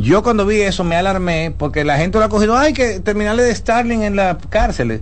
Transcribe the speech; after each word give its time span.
Yo 0.00 0.22
cuando 0.22 0.46
vi 0.46 0.60
eso 0.60 0.84
me 0.84 0.96
alarmé 0.96 1.54
porque 1.56 1.84
la 1.84 1.96
gente 1.96 2.18
lo 2.18 2.24
ha 2.24 2.28
cogido, 2.28 2.56
ay, 2.56 2.72
que 2.72 3.00
terminales 3.00 3.46
de 3.46 3.54
Starling 3.54 4.02
en 4.02 4.16
las 4.16 4.36
cárceles. 4.48 5.00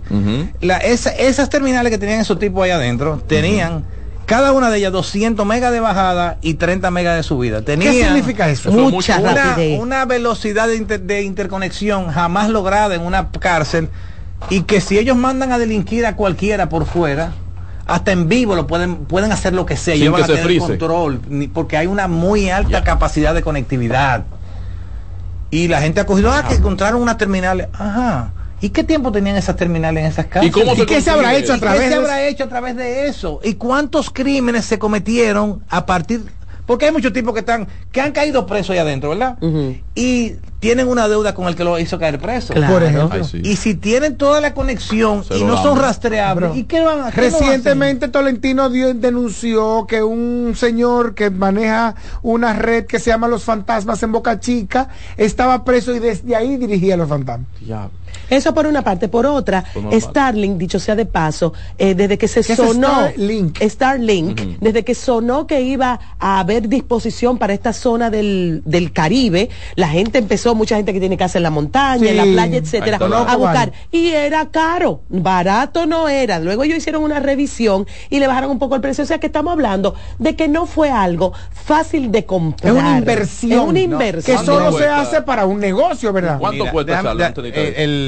la, 0.61 0.77
esas 0.77 1.49
terminales 1.49 1.91
que 1.91 1.97
tenían 1.97 2.19
esos 2.19 2.39
tipos 2.39 2.63
ahí 2.63 2.71
adentro 2.71 3.21
tenían 3.27 3.85
cada 4.25 4.51
una 4.51 4.69
de 4.69 4.77
ellas 4.77 4.91
200 4.91 5.43
megas 5.43 5.71
de 5.71 5.79
bajada 5.79 6.37
y 6.43 6.53
30 6.53 6.91
megas 6.91 7.15
de 7.15 7.23
subida. 7.23 7.63
Tenía 7.63 7.91
¿Qué 7.91 8.03
significa 8.03 8.47
eso? 8.47 8.71
Mucha 8.71 9.17
una, 9.17 9.57
una, 9.79 10.05
velocidad 10.05 10.67
de, 10.67 11.23
interconexión 11.23 12.11
jamás 12.11 12.49
lograda 12.49 12.93
en 12.93 13.01
una 13.01 13.29
cárcel 13.31 13.89
y 14.51 14.61
que 14.61 14.81
si 14.81 14.99
ellos 14.99 15.17
mandan 15.17 15.51
a 15.51 15.57
delinquir 15.57 16.05
a 16.05 16.15
cualquiera 16.15 16.69
por 16.69 16.85
fuera, 16.85 17.31
hasta 17.87 18.11
en 18.11 18.29
vivo 18.29 18.53
lo 18.55 18.67
pueden 18.67 18.97
pueden 18.97 19.31
hacer 19.31 19.53
lo 19.53 19.65
que 19.65 19.75
sea, 19.75 19.95
Sin 19.95 20.03
llevan 20.03 20.23
a 20.23 20.27
tener 20.27 20.59
control 20.59 21.21
porque 21.51 21.77
hay 21.77 21.87
una 21.87 22.07
muy 22.07 22.51
alta 22.51 22.83
capacidad 22.83 23.33
de 23.33 23.41
conectividad. 23.41 24.25
Y 25.51 25.67
la 25.67 25.81
gente 25.81 25.99
ha 25.99 26.05
cogido, 26.05 26.31
ah, 26.31 26.45
que 26.47 26.55
encontraron 26.55 27.01
una 27.01 27.17
terminal. 27.17 27.69
Ajá. 27.73 28.31
¿Y 28.61 28.69
qué 28.69 28.83
tiempo 28.83 29.11
tenían 29.11 29.37
esas 29.37 29.55
terminales 29.55 30.03
en 30.03 30.11
esas 30.11 30.25
casas? 30.25 30.47
¿Y, 30.47 30.85
qué 30.85 31.01
se 31.01 31.09
habrá 31.09 31.35
hecho 31.35 31.53
a 31.53 31.57
través 31.57 31.81
¿Qué 31.81 31.89
se 31.89 31.95
habrá 31.95 32.27
hecho 32.27 32.43
a 32.43 32.49
través 32.49 32.75
de 32.75 33.07
eso? 33.07 33.39
¿Y 33.43 33.53
cuántos 33.53 34.09
crímenes 34.09 34.65
se 34.65 34.77
cometieron 34.77 35.63
a 35.69 35.85
partir 35.85 36.25
porque 36.69 36.85
hay 36.85 36.91
muchos 36.91 37.11
tipos 37.11 37.33
que 37.33 37.39
están 37.39 37.67
que 37.91 37.99
han 37.99 38.11
caído 38.11 38.45
presos 38.45 38.69
ahí 38.69 38.77
adentro, 38.77 39.09
¿verdad? 39.09 39.39
Y 39.95 40.33
tienen 40.59 40.87
una 40.87 41.07
deuda 41.07 41.33
con 41.33 41.47
el 41.47 41.55
que 41.55 41.63
lo 41.63 41.79
hizo 41.79 41.97
caer 41.97 42.19
preso. 42.19 42.53
Por 42.53 42.83
ejemplo. 42.83 43.25
Y 43.41 43.55
si 43.55 43.73
tienen 43.73 44.17
toda 44.17 44.39
la 44.39 44.53
conexión 44.53 45.23
y 45.35 45.43
no 45.45 45.59
son 45.63 45.79
rastreables, 45.79 46.55
¿y 46.55 46.65
qué 46.65 46.81
van 46.81 46.99
a 46.99 47.09
Recientemente 47.09 48.07
Tolentino 48.09 48.69
denunció 48.69 49.87
que 49.87 50.03
un 50.03 50.53
señor 50.55 51.15
que 51.15 51.31
maneja 51.31 51.95
una 52.21 52.53
red 52.53 52.85
que 52.85 52.99
se 52.99 53.09
llama 53.09 53.27
Los 53.27 53.45
Fantasmas 53.45 54.03
en 54.03 54.11
Boca 54.11 54.39
Chica 54.39 54.89
estaba 55.17 55.63
preso 55.63 55.95
y 55.95 55.97
desde 55.97 56.35
ahí 56.35 56.57
dirigía 56.57 56.95
los 56.97 57.09
fantasmas. 57.09 57.47
Ya. 57.65 57.89
Eso 58.29 58.53
por 58.53 58.67
una 58.67 58.83
parte. 58.83 59.07
Por 59.07 59.25
otra, 59.25 59.63
Starlink, 59.91 60.57
dicho 60.57 60.79
sea 60.79 60.95
de 60.95 61.05
paso, 61.05 61.53
eh, 61.77 61.95
desde 61.95 62.17
que 62.17 62.27
se 62.27 62.43
sonó. 62.43 62.87
Starlink. 62.87 63.61
Starlink, 63.61 64.41
desde 64.59 64.83
que 64.83 64.95
sonó 64.95 65.47
que 65.47 65.61
iba 65.61 65.99
a 66.19 66.39
haber 66.39 66.67
disposición 66.69 67.37
para 67.37 67.53
esta 67.53 67.73
zona 67.73 68.09
del, 68.09 68.61
del 68.65 68.91
Caribe, 68.91 69.49
la 69.75 69.87
gente 69.87 70.19
empezó, 70.19 70.55
mucha 70.55 70.75
gente 70.75 70.93
que 70.93 70.99
tiene 70.99 71.17
casa 71.17 71.39
en 71.39 71.43
la 71.43 71.49
montaña, 71.49 72.09
en 72.09 72.17
la 72.17 72.23
playa, 72.23 72.57
etcétera, 72.57 72.97
a 72.99 73.35
buscar. 73.35 73.71
Y 73.91 74.09
era 74.09 74.47
caro, 74.49 75.01
barato 75.09 75.85
no 75.85 76.09
era. 76.09 76.39
Luego 76.39 76.63
ellos 76.63 76.77
hicieron 76.77 77.03
una 77.03 77.19
revisión 77.19 77.87
y 78.09 78.19
le 78.19 78.27
bajaron 78.27 78.51
un 78.51 78.59
poco 78.59 78.75
el 78.75 78.81
precio. 78.81 79.03
O 79.03 79.07
sea 79.07 79.19
que 79.19 79.27
estamos 79.27 79.51
hablando 79.53 79.95
de 80.17 80.35
que 80.35 80.47
no 80.47 80.65
fue 80.65 80.89
algo 80.89 81.33
fácil 81.51 82.11
de 82.11 82.25
comprar. 82.25 82.73
Es 82.73 82.79
una 82.79 82.97
inversión. 82.97 83.51
Es 83.51 83.67
una 83.67 83.79
inversión. 83.79 84.37
Que 84.37 84.45
solo 84.45 84.77
se 84.77 84.87
hace 84.87 85.21
para 85.21 85.45
un 85.45 85.59
negocio, 85.59 86.13
¿verdad? 86.13 86.39
¿Cuánto 86.39 86.69
cuesta 86.71 86.99
el, 86.99 87.98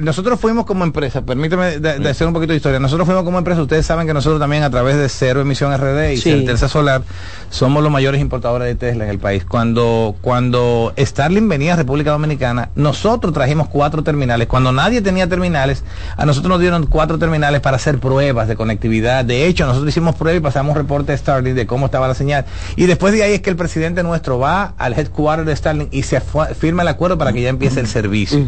nosotros 0.00 0.40
fuimos 0.40 0.66
como 0.66 0.84
empresa, 0.84 1.22
permíteme 1.22 1.78
de, 1.78 2.08
hacer 2.08 2.26
un 2.26 2.32
poquito 2.32 2.52
de 2.52 2.56
historia, 2.56 2.78
nosotros 2.78 3.06
fuimos 3.06 3.24
como 3.24 3.38
empresa, 3.38 3.62
ustedes 3.62 3.86
saben 3.86 4.06
que 4.06 4.14
nosotros 4.14 4.40
también 4.40 4.62
a 4.62 4.70
través 4.70 4.96
de 4.96 5.08
Cero 5.08 5.40
Emisión 5.40 5.76
RD 5.76 6.12
y 6.12 6.16
sí. 6.18 6.46
Solar 6.68 7.02
somos 7.50 7.82
los 7.82 7.90
mayores 7.90 8.20
importadores 8.20 8.68
de 8.68 8.74
Tesla 8.74 9.04
en 9.04 9.10
el 9.10 9.18
país. 9.18 9.44
Cuando, 9.44 10.16
cuando 10.20 10.92
Starling 10.98 11.48
venía 11.48 11.74
a 11.74 11.76
República 11.76 12.10
Dominicana, 12.10 12.70
nosotros 12.74 13.32
trajimos 13.32 13.68
cuatro 13.68 14.02
terminales. 14.02 14.48
Cuando 14.48 14.72
nadie 14.72 15.00
tenía 15.00 15.28
terminales, 15.28 15.84
a 16.16 16.26
nosotros 16.26 16.50
nos 16.50 16.60
dieron 16.60 16.86
cuatro 16.86 17.18
terminales 17.18 17.60
para 17.60 17.76
hacer 17.76 17.98
pruebas 17.98 18.48
de 18.48 18.56
conectividad. 18.56 19.24
De 19.24 19.46
hecho, 19.46 19.66
nosotros 19.66 19.88
hicimos 19.88 20.14
pruebas 20.16 20.40
y 20.40 20.42
pasamos 20.42 20.76
reporte 20.76 21.12
de 21.12 21.18
Starling 21.18 21.54
de 21.54 21.66
cómo 21.66 21.86
estaba 21.86 22.08
la 22.08 22.14
señal. 22.14 22.44
Y 22.76 22.86
después 22.86 23.12
de 23.12 23.22
ahí 23.22 23.34
es 23.34 23.40
que 23.40 23.50
el 23.50 23.56
presidente 23.56 24.02
nuestro 24.02 24.38
va 24.38 24.74
al 24.78 24.92
headquarter 24.92 25.46
de 25.46 25.56
Starling 25.56 25.88
y 25.90 26.02
se 26.02 26.20
firma 26.58 26.82
el 26.82 26.88
acuerdo 26.88 27.16
para 27.18 27.32
que 27.32 27.42
ya 27.42 27.48
empiece 27.48 27.80
el 27.80 27.86
servicio. 27.86 28.44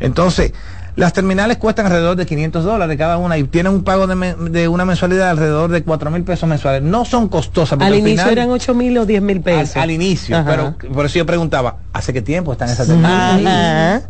Entonces, 0.00 0.37
las 0.98 1.12
terminales 1.12 1.58
cuestan 1.58 1.86
alrededor 1.86 2.16
de 2.16 2.26
500 2.26 2.64
dólares 2.64 2.98
cada 2.98 3.18
una 3.18 3.38
y 3.38 3.44
tienen 3.44 3.72
un 3.72 3.84
pago 3.84 4.08
de, 4.08 4.68
una 4.68 4.84
mensualidad 4.84 5.30
alrededor 5.30 5.70
de 5.70 5.84
4 5.84 6.10
mil 6.10 6.24
pesos 6.24 6.48
mensuales. 6.48 6.82
No 6.82 7.04
son 7.04 7.28
costosas. 7.28 7.80
Al, 7.80 7.94
inicio 7.94 8.28
eran 8.28 8.50
8 8.50 8.74
mil 8.74 8.98
o 8.98 9.06
10 9.06 9.22
mil 9.22 9.40
pesos. 9.40 9.76
Al, 9.76 9.92
inicio, 9.92 10.42
pero 10.44 10.74
por 10.92 11.06
eso 11.06 11.18
yo 11.18 11.26
preguntaba, 11.26 11.76
¿hace 11.92 12.12
qué 12.12 12.20
tiempo 12.20 12.52
están 12.52 12.68
esas 12.68 12.88
terminales? 12.88 14.08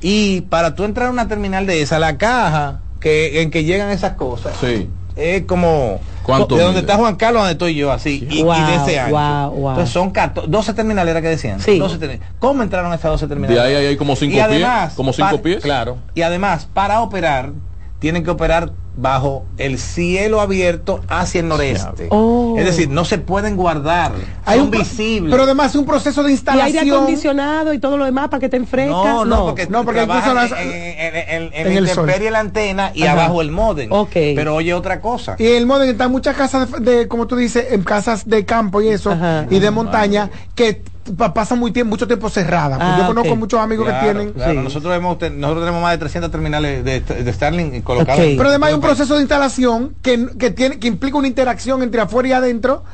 Y 0.00 0.40
para 0.42 0.74
tú 0.74 0.84
entrar 0.84 1.08
a 1.08 1.10
una 1.10 1.28
terminal 1.28 1.66
de 1.66 1.82
esa, 1.82 1.98
la 1.98 2.16
caja 2.16 2.80
que, 3.00 3.42
en 3.42 3.50
que 3.50 3.64
llegan 3.64 3.90
esas 3.90 4.14
cosas, 4.14 4.54
sí. 4.60 4.88
Es 5.18 5.42
como 5.44 6.00
de 6.26 6.62
donde 6.62 6.80
está 6.80 6.96
Juan 6.96 7.16
Carlos, 7.16 7.40
donde 7.40 7.52
estoy 7.52 7.74
yo, 7.74 7.90
así, 7.90 8.26
y, 8.30 8.42
de 8.42 8.74
ese 8.76 9.00
año. 9.00 9.52
Entonces 9.70 9.90
son 9.90 10.12
12 10.46 10.74
terminales 10.74 11.10
era 11.10 11.22
que 11.22 11.28
decían. 11.28 11.60
Sí. 11.60 11.78
12 11.78 12.20
¿Cómo 12.38 12.62
entraron 12.62 12.92
esas 12.92 13.10
12 13.12 13.26
terminales? 13.26 13.62
De 13.62 13.76
ahí 13.76 13.86
hay 13.86 13.96
como 13.96 14.14
5 14.14 14.32
pies. 14.48 14.94
Como 14.94 15.12
5 15.12 15.42
pies. 15.42 15.62
Claro. 15.62 15.98
Y 16.14 16.22
además, 16.22 16.68
para 16.72 17.00
operar, 17.00 17.52
tienen 17.98 18.22
que 18.22 18.30
operar 18.30 18.72
bajo 18.96 19.44
el 19.58 19.78
cielo 19.78 20.40
abierto 20.40 21.00
hacia 21.08 21.40
el 21.40 21.48
noreste. 21.48 22.08
Oh. 22.10 22.56
Es 22.58 22.64
decir, 22.64 22.88
no 22.88 23.04
se 23.04 23.18
pueden 23.18 23.56
guardar, 23.56 24.12
Hay 24.44 24.58
un 24.58 24.70
visibles. 24.70 25.30
Pero 25.30 25.44
además 25.44 25.70
es 25.70 25.76
un 25.76 25.86
proceso 25.86 26.22
de 26.22 26.32
instalación. 26.32 26.74
Y 26.74 26.78
aire 26.78 26.90
acondicionado 26.90 27.72
y 27.72 27.78
todo 27.78 27.96
lo 27.96 28.04
demás 28.04 28.28
para 28.28 28.40
que 28.40 28.48
te 28.48 28.56
enfrescas. 28.56 28.96
No, 28.96 29.24
no, 29.24 29.46
porque, 29.46 29.66
no, 29.68 29.84
porque 29.84 30.02
incluso 30.02 30.34
las, 30.34 30.50
en, 30.52 30.58
en, 30.58 31.50
en, 31.52 31.66
el 31.66 31.88
intemperie 31.88 32.30
la 32.30 32.40
antena 32.40 32.90
y 32.94 33.04
abajo 33.04 33.40
el 33.40 33.52
modem. 33.52 33.92
Okay. 33.92 34.34
Pero 34.34 34.56
oye 34.56 34.74
otra 34.74 35.00
cosa. 35.00 35.36
Y 35.38 35.46
el 35.46 35.66
modem 35.66 35.90
está 35.90 36.04
en 36.04 36.12
muchas 36.12 36.36
casas 36.36 36.68
de, 36.82 37.06
como 37.06 37.26
tú 37.26 37.36
dices, 37.36 37.66
en 37.70 37.82
casas 37.82 38.28
de 38.28 38.44
campo 38.44 38.80
y 38.80 38.88
eso, 38.88 39.16
y 39.48 39.58
de 39.60 39.70
montaña, 39.70 40.30
que 40.54 40.82
pasa 41.16 41.54
muy 41.54 41.72
tiempo, 41.72 41.90
mucho 41.90 42.06
tiempo 42.06 42.28
cerrada. 42.30 42.76
Pues 42.76 42.96
yo 42.96 43.04
ah, 43.04 43.06
conozco 43.06 43.36
muchos 43.36 43.60
amigos 43.60 43.86
que 43.88 43.94
tienen. 44.00 44.32
nosotros, 44.62 45.00
nosotros 45.00 45.64
tenemos 45.64 45.82
más 45.82 45.92
de 45.92 45.98
300 45.98 46.30
terminales 46.30 46.84
de, 46.84 47.00
de 47.00 47.32
Starlink 47.32 47.82
colocados. 47.82 48.20
Pero 48.20 48.48
además 48.48 48.68
hay 48.68 48.74
un 48.74 48.80
proceso 48.80 49.14
de 49.14 49.20
instalación 49.20 49.94
que, 50.02 50.28
que, 50.38 50.50
tiene, 50.50 50.78
que 50.78 50.88
implica 50.88 51.18
una 51.18 51.28
interacción 51.28 51.82
entre 51.82 52.00
afuera 52.00 52.28
y 52.28 52.32
adentro. 52.32 52.84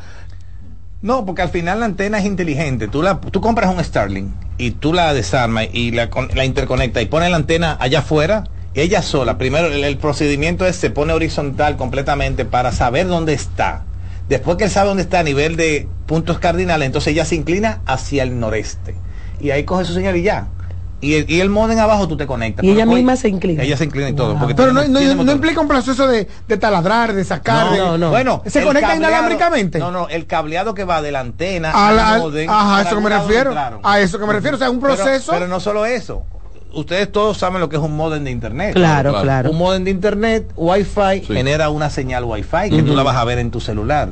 No, 1.03 1.27
porque 1.27 1.43
al 1.43 1.51
final 1.51 1.81
la 1.81 1.87
antena 1.87 2.19
es 2.19 2.25
inteligente. 2.25 2.89
Tú, 2.89 3.03
la, 3.03 3.21
tú 3.21 3.41
compras 3.41 3.75
un 3.75 3.83
Starlink 3.83 4.31
y 4.57 4.71
tú 4.71 4.93
la 4.93 5.13
desarmas 5.13 5.67
y 5.73 5.91
la, 5.91 6.09
la 6.35 6.45
interconectas 6.45 7.03
y 7.03 7.07
pones 7.07 7.31
la 7.31 7.37
antena 7.37 7.77
allá 7.79 7.99
afuera 7.99 8.45
ella 8.75 9.03
sola, 9.03 9.39
primero 9.39 9.69
el, 9.69 9.97
procedimiento 9.99 10.67
es 10.67 10.75
se 10.75 10.91
pone 10.91 11.13
horizontal 11.13 11.77
completamente 11.77 12.45
para 12.45 12.73
saber 12.73 13.07
dónde 13.07 13.33
está. 13.33 13.85
Después 14.29 14.57
que 14.57 14.65
él 14.65 14.71
sabe 14.71 14.89
dónde 14.89 15.03
está 15.03 15.21
a 15.21 15.23
nivel 15.23 15.57
de 15.57 15.89
puntos 16.07 16.39
cardinales, 16.39 16.87
entonces 16.87 17.13
ella 17.13 17.25
se 17.25 17.35
inclina 17.35 17.81
hacia 17.87 18.23
el 18.23 18.39
noreste. 18.41 18.95
Y 19.41 19.51
ahí 19.51 19.65
coge 19.65 19.85
su 19.85 19.93
señal 19.93 20.17
y 20.17 20.23
ya. 20.23 20.49
Y 21.01 21.17
el, 21.17 21.31
y 21.31 21.41
el 21.41 21.51
modem 21.51 21.79
abajo 21.79 22.09
tú 22.09 22.17
te 22.17 22.27
conectas. 22.27 22.65
Y 22.65 22.71
ella 22.71 22.87
misma 22.87 23.17
se 23.17 23.29
inclina. 23.29 23.63
Ella 23.63 23.77
se 23.77 23.85
inclina 23.85 24.09
y 24.09 24.15
todo. 24.15 24.39
Pero 24.57 24.73
no, 24.73 24.85
no, 24.85 25.33
implica 25.33 25.61
un 25.61 25.69
proceso 25.69 26.07
de, 26.07 26.27
de 26.49 26.57
taladrar, 26.57 27.13
de 27.13 27.25
sacar. 27.25 27.77
No, 27.77 27.99
no, 27.99 28.11
Bueno, 28.11 28.43
¿se 28.47 28.63
conecta 28.63 28.97
inalámbricamente? 28.97 29.79
No, 29.79 29.91
no, 29.91 30.09
el 30.09 30.27
cableado 30.27 30.75
que 30.75 30.85
va 30.85 31.03
de 31.03 31.13
la 31.13 31.21
antena 31.21 31.73
al 31.73 32.21
modem. 32.21 32.49
Ajá, 32.49 32.79
a 32.79 32.83
eso 32.83 32.97
que 32.97 33.03
me 33.03 33.11
refiero. 33.11 33.55
A 33.83 34.01
eso 34.01 34.19
que 34.19 34.27
me 34.27 34.33
refiero. 34.33 34.57
O 34.57 34.59
sea, 34.59 34.71
un 34.71 34.81
proceso. 34.81 35.33
Pero, 35.33 35.47
no 35.47 35.61
solo 35.61 35.85
eso 35.85 36.25
ustedes 36.75 37.11
todos 37.11 37.39
saben 37.39 37.61
lo 37.61 37.69
que 37.69 37.77
es 37.77 37.83
un 37.83 37.97
modem 37.97 38.25
de 38.25 38.31
internet. 38.31 38.75
Claro, 38.75 39.21
claro. 39.21 39.51
Un 39.51 39.59
modem 39.59 39.85
de 39.85 39.91
internet, 39.91 40.53
Wi-Fi, 40.57 41.23
genera 41.27 41.71
una 41.71 41.91
señal 41.91 42.25
Wi-Fi 42.25 42.71
que 42.71 42.83
tú 42.83 42.95
la 42.95 43.03
vas 43.03 43.17
a 43.17 43.25
ver 43.25 43.39
en 43.39 43.51
tu 43.51 43.61
celular. 43.61 44.11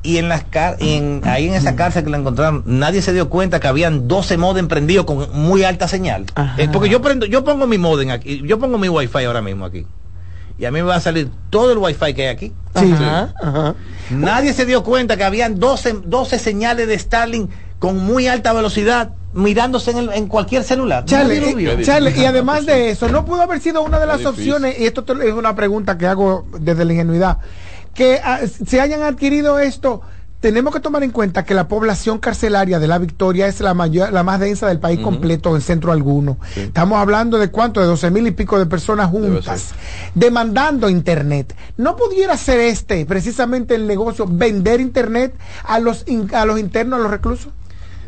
Y 0.00 0.18
en 0.18 0.28
las 0.28 0.44
en, 0.78 1.22
ahí 1.24 1.48
en 1.48 1.54
esa 1.54 1.74
cárcel 1.74 2.04
que 2.04 2.10
la 2.10 2.18
encontraron 2.18 2.62
nadie 2.66 3.02
se 3.02 3.12
dio 3.12 3.28
cuenta 3.28 3.58
que 3.58 3.66
habían 3.66 4.06
12 4.06 4.36
modem 4.36 4.68
prendidos 4.68 5.06
con 5.06 5.26
muy 5.32 5.64
alta 5.64 5.88
señal. 5.88 6.26
Eh, 6.56 6.68
porque 6.72 6.88
yo 6.88 7.02
prendo 7.02 7.26
yo 7.26 7.42
pongo 7.44 7.66
mi 7.66 7.78
modem 7.78 8.10
aquí 8.10 8.40
yo 8.46 8.58
pongo 8.58 8.78
mi 8.78 8.88
wifi 8.88 9.24
ahora 9.24 9.42
mismo 9.42 9.64
aquí. 9.64 9.86
Y 10.56 10.64
a 10.64 10.70
mí 10.70 10.80
me 10.80 10.88
va 10.88 10.96
a 10.96 11.00
salir 11.00 11.30
todo 11.50 11.72
el 11.72 11.78
wifi 11.78 12.14
que 12.14 12.22
hay 12.22 12.28
aquí. 12.28 12.52
Nadie 14.10 14.52
se 14.52 14.66
dio 14.66 14.82
cuenta 14.84 15.16
que 15.16 15.24
habían 15.24 15.58
12 15.58 16.02
12 16.04 16.38
señales 16.38 16.86
de 16.86 16.98
Starlink 16.98 17.50
con 17.78 17.98
muy 17.98 18.28
alta 18.28 18.52
velocidad 18.52 19.10
mirándose 19.38 19.92
en, 19.92 20.12
en 20.12 20.26
cualquier 20.26 20.64
celular. 20.64 21.04
Charlie, 21.04 22.14
y 22.16 22.24
además 22.24 22.66
de 22.66 22.90
eso, 22.90 23.08
no 23.08 23.24
pudo 23.24 23.42
haber 23.42 23.60
sido 23.60 23.82
una 23.82 23.98
de 23.98 24.06
las 24.06 24.24
opciones, 24.26 24.78
y 24.78 24.86
esto 24.86 25.04
es 25.22 25.32
una 25.32 25.54
pregunta 25.54 25.96
que 25.96 26.06
hago 26.06 26.46
desde 26.60 26.84
la 26.84 26.92
ingenuidad, 26.92 27.38
que 27.94 28.20
ah, 28.22 28.40
se 28.46 28.80
hayan 28.80 29.02
adquirido 29.02 29.58
esto, 29.58 30.02
tenemos 30.40 30.72
que 30.72 30.80
tomar 30.80 31.02
en 31.02 31.10
cuenta 31.10 31.44
que 31.44 31.54
la 31.54 31.66
población 31.66 32.18
carcelaria 32.18 32.78
de 32.78 32.86
la 32.86 32.98
Victoria 32.98 33.48
es 33.48 33.60
la 33.60 33.74
mayor, 33.74 34.12
la 34.12 34.22
más 34.22 34.38
densa 34.38 34.68
del 34.68 34.78
país 34.78 35.00
completo 35.00 35.56
en 35.56 35.62
centro 35.62 35.90
alguno. 35.90 36.38
Estamos 36.54 36.98
hablando 36.98 37.38
de 37.38 37.50
cuánto, 37.50 37.80
de 37.80 37.86
12 37.86 38.10
mil 38.12 38.26
y 38.26 38.30
pico 38.30 38.58
de 38.58 38.66
personas 38.66 39.10
juntas, 39.10 39.72
demandando 40.14 40.88
internet. 40.88 41.56
¿No 41.76 41.96
pudiera 41.96 42.36
ser 42.36 42.60
este 42.60 43.04
precisamente 43.04 43.74
el 43.74 43.88
negocio, 43.88 44.26
vender 44.28 44.80
internet 44.80 45.34
a 45.64 45.80
los, 45.80 46.04
a 46.32 46.44
los 46.44 46.60
internos, 46.60 47.00
a 47.00 47.02
los 47.02 47.10
reclusos? 47.10 47.52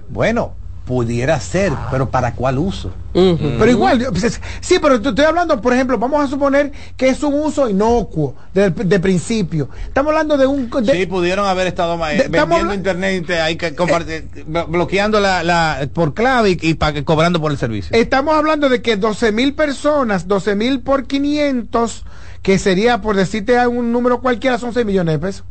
Bueno, 0.09 0.55
Pudiera 0.90 1.38
ser, 1.38 1.72
pero 1.88 2.10
¿para 2.10 2.34
cuál 2.34 2.58
uso? 2.58 2.90
Pero 3.12 3.70
igual, 3.70 4.08
pues, 4.10 4.40
sí, 4.60 4.81
pero 4.82 4.96
estoy 4.96 5.25
hablando, 5.25 5.60
por 5.60 5.72
ejemplo, 5.72 5.96
vamos 5.98 6.25
a 6.25 6.26
suponer 6.26 6.72
que 6.96 7.10
es 7.10 7.22
un 7.22 7.34
uso 7.34 7.69
inocuo 7.69 8.34
de, 8.52 8.98
principio. 8.98 9.69
Estamos 9.87 10.10
hablando 10.10 10.37
de 10.37 10.48
un... 10.48 10.69
sí, 10.84 11.06
pudieron 11.06 11.46
haber 11.46 11.69
estado 11.69 11.96
de, 11.96 12.26
vendiendo 12.26 12.75
internet, 12.75 13.31
hay 13.31 13.54
que 13.54 13.72
compartir, 13.76 14.28
bloqueando 14.66 15.20
la, 15.20 15.88
por 15.94 16.12
clave 16.12 16.58
y, 16.60 16.75
cobrando 17.04 17.40
por 17.40 17.52
el 17.52 17.58
servicio. 17.58 17.96
Estamos 17.96 18.34
hablando 18.34 18.69
de 18.69 18.82
que 18.82 18.96
12 18.96 19.31
mil 19.31 19.54
personas, 19.54 20.26
12 20.26 20.56
mil 20.56 20.81
por 20.81 21.06
500, 21.06 22.04
que 22.42 22.58
sería, 22.58 23.00
por 23.00 23.14
decirte 23.14 23.64
un 23.69 23.92
número 23.92 24.20
cualquiera, 24.20 24.58
son 24.58 24.75
6 24.75 24.84
millones 24.84 25.14
de 25.14 25.19
pesos. 25.20 25.44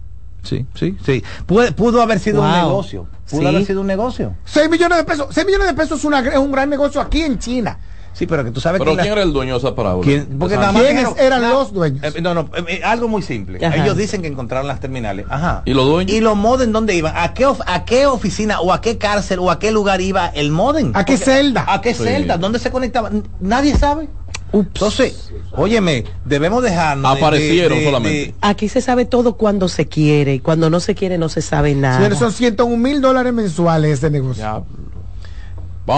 Sí, 0.44 0.66
sí, 0.74 0.98
sí. 1.06 1.24
Pudo, 1.46 2.02
haber 2.02 2.20
sido 2.20 2.42
un 2.42 2.52
negocio. 2.52 3.08
Pudo 3.30 3.48
haber 3.48 3.66
sido 3.66 3.82
un 3.82 3.88
negocio. 3.88 4.36
6 4.46 4.70
millones 4.70 4.98
de 4.98 5.04
pesos. 5.04 5.28
6 5.32 5.46
millones 5.46 5.68
de 5.68 5.74
pesos 5.74 6.00
es, 6.00 6.06
una, 6.06 6.20
es 6.20 6.38
un 6.38 6.52
gran 6.52 6.70
negocio 6.70 7.02
aquí 7.02 7.22
en 7.22 7.40
China. 7.40 7.80
Sí, 8.14 8.26
pero 8.26 8.44
que 8.44 8.52
tú 8.52 8.60
sabes 8.60 8.80
¿Pero 8.80 8.96
quién 8.98 9.14
era 9.14 9.24
el 9.24 9.32
dueño 9.32 9.54
de 9.54 9.60
esa 9.60 9.76
parábola? 9.76 10.04
¿Quién, 10.04 10.38
porque 10.38 10.58
nada 10.58 10.74
más 10.74 10.82
¿Quiénes 10.82 11.08
eran 11.18 11.42
los 11.50 11.72
dueños? 11.72 12.04
Eh, 12.04 12.22
no, 12.22 12.34
no, 12.34 12.50
eh, 12.68 12.82
algo 12.84 13.08
muy 13.08 13.22
simple. 13.22 13.60
Ellos 13.62 13.96
dicen 13.96 14.22
que 14.22 14.28
encontraron 14.28 14.68
las 14.68 14.80
terminales. 14.80 15.26
Ajá. 15.30 15.62
¿Y 15.66 15.74
los 15.74 15.86
dueños? 15.86 16.14
¿Y 16.14 16.20
los 16.20 16.36
modem 16.36 16.72
dónde 16.72 16.96
iban? 16.96 17.14
¿A 17.16 17.34
qué, 17.34 17.48
¿A 17.66 17.86
qué 17.86 18.08
oficina 18.08 18.60
o 18.60 18.74
a 18.74 18.82
qué 18.82 18.98
cárcel 18.98 19.40
o 19.40 19.52
a 19.52 19.60
qué 19.60 19.72
lugar 19.72 20.02
iba 20.02 20.28
el 20.28 20.52
modem? 20.52 20.92
¿A 20.96 21.06
qué 21.06 21.18
celda? 21.18 21.66
¿A 21.68 21.80
qué 21.80 21.94
celda? 21.94 22.38
¿Dónde 22.38 22.60
se 22.60 22.72
conectaba? 22.72 23.10
Nadie 23.40 23.78
sabe. 23.78 24.10
Entonces, 24.54 25.32
óyeme, 25.52 26.06
debemos 26.26 26.64
dejarnos. 26.64 27.18
Aparecieron 27.18 27.84
solamente. 27.84 28.36
Aquí 28.42 28.70
se 28.70 28.82
sabe 28.82 29.06
todo 29.06 29.34
cuando 29.34 29.68
se 29.68 29.88
quiere 29.88 30.36
y 30.36 30.40
cuando 30.40 30.70
no 30.70 30.80
se 30.80 30.96
quiere 30.96 31.18
no 31.18 31.30
se 31.30 31.42
sabe 31.42 31.76
nada. 31.76 32.16
son 32.16 32.32
101 32.32 32.78
mil 32.78 33.02
dólares 33.02 33.34
mensuales 33.34 34.02
de 34.02 34.10
negocio. 34.10 34.44
Ya 34.44 34.64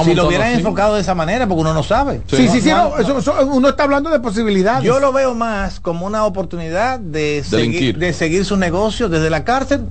si 0.04 0.14
lo 0.14 0.28
hubieran 0.28 0.54
enfocado 0.54 0.96
de 0.96 1.02
esa 1.02 1.16
manera, 1.16 1.48
porque 1.48 1.62
uno 1.62 1.74
no 1.74 1.84
sabe. 1.84 2.22
Sí, 2.28 2.48
sí, 2.48 2.62
sí, 2.62 2.72
uno 3.46 3.70
está 3.70 3.84
hablando 3.84 4.10
de 4.10 4.20
posibilidades. 4.20 4.84
Yo 4.84 5.00
lo 5.00 5.12
veo 5.12 5.34
más 5.34 5.80
como 5.80 6.06
una 6.06 6.26
oportunidad 6.26 7.00
de, 7.00 7.44
seguir, 7.48 7.98
de 7.98 8.14
seguir 8.14 8.46
su 8.46 8.58
negocio 8.58 9.10
desde 9.10 9.30
la 9.30 9.44
cárcel. 9.44 9.86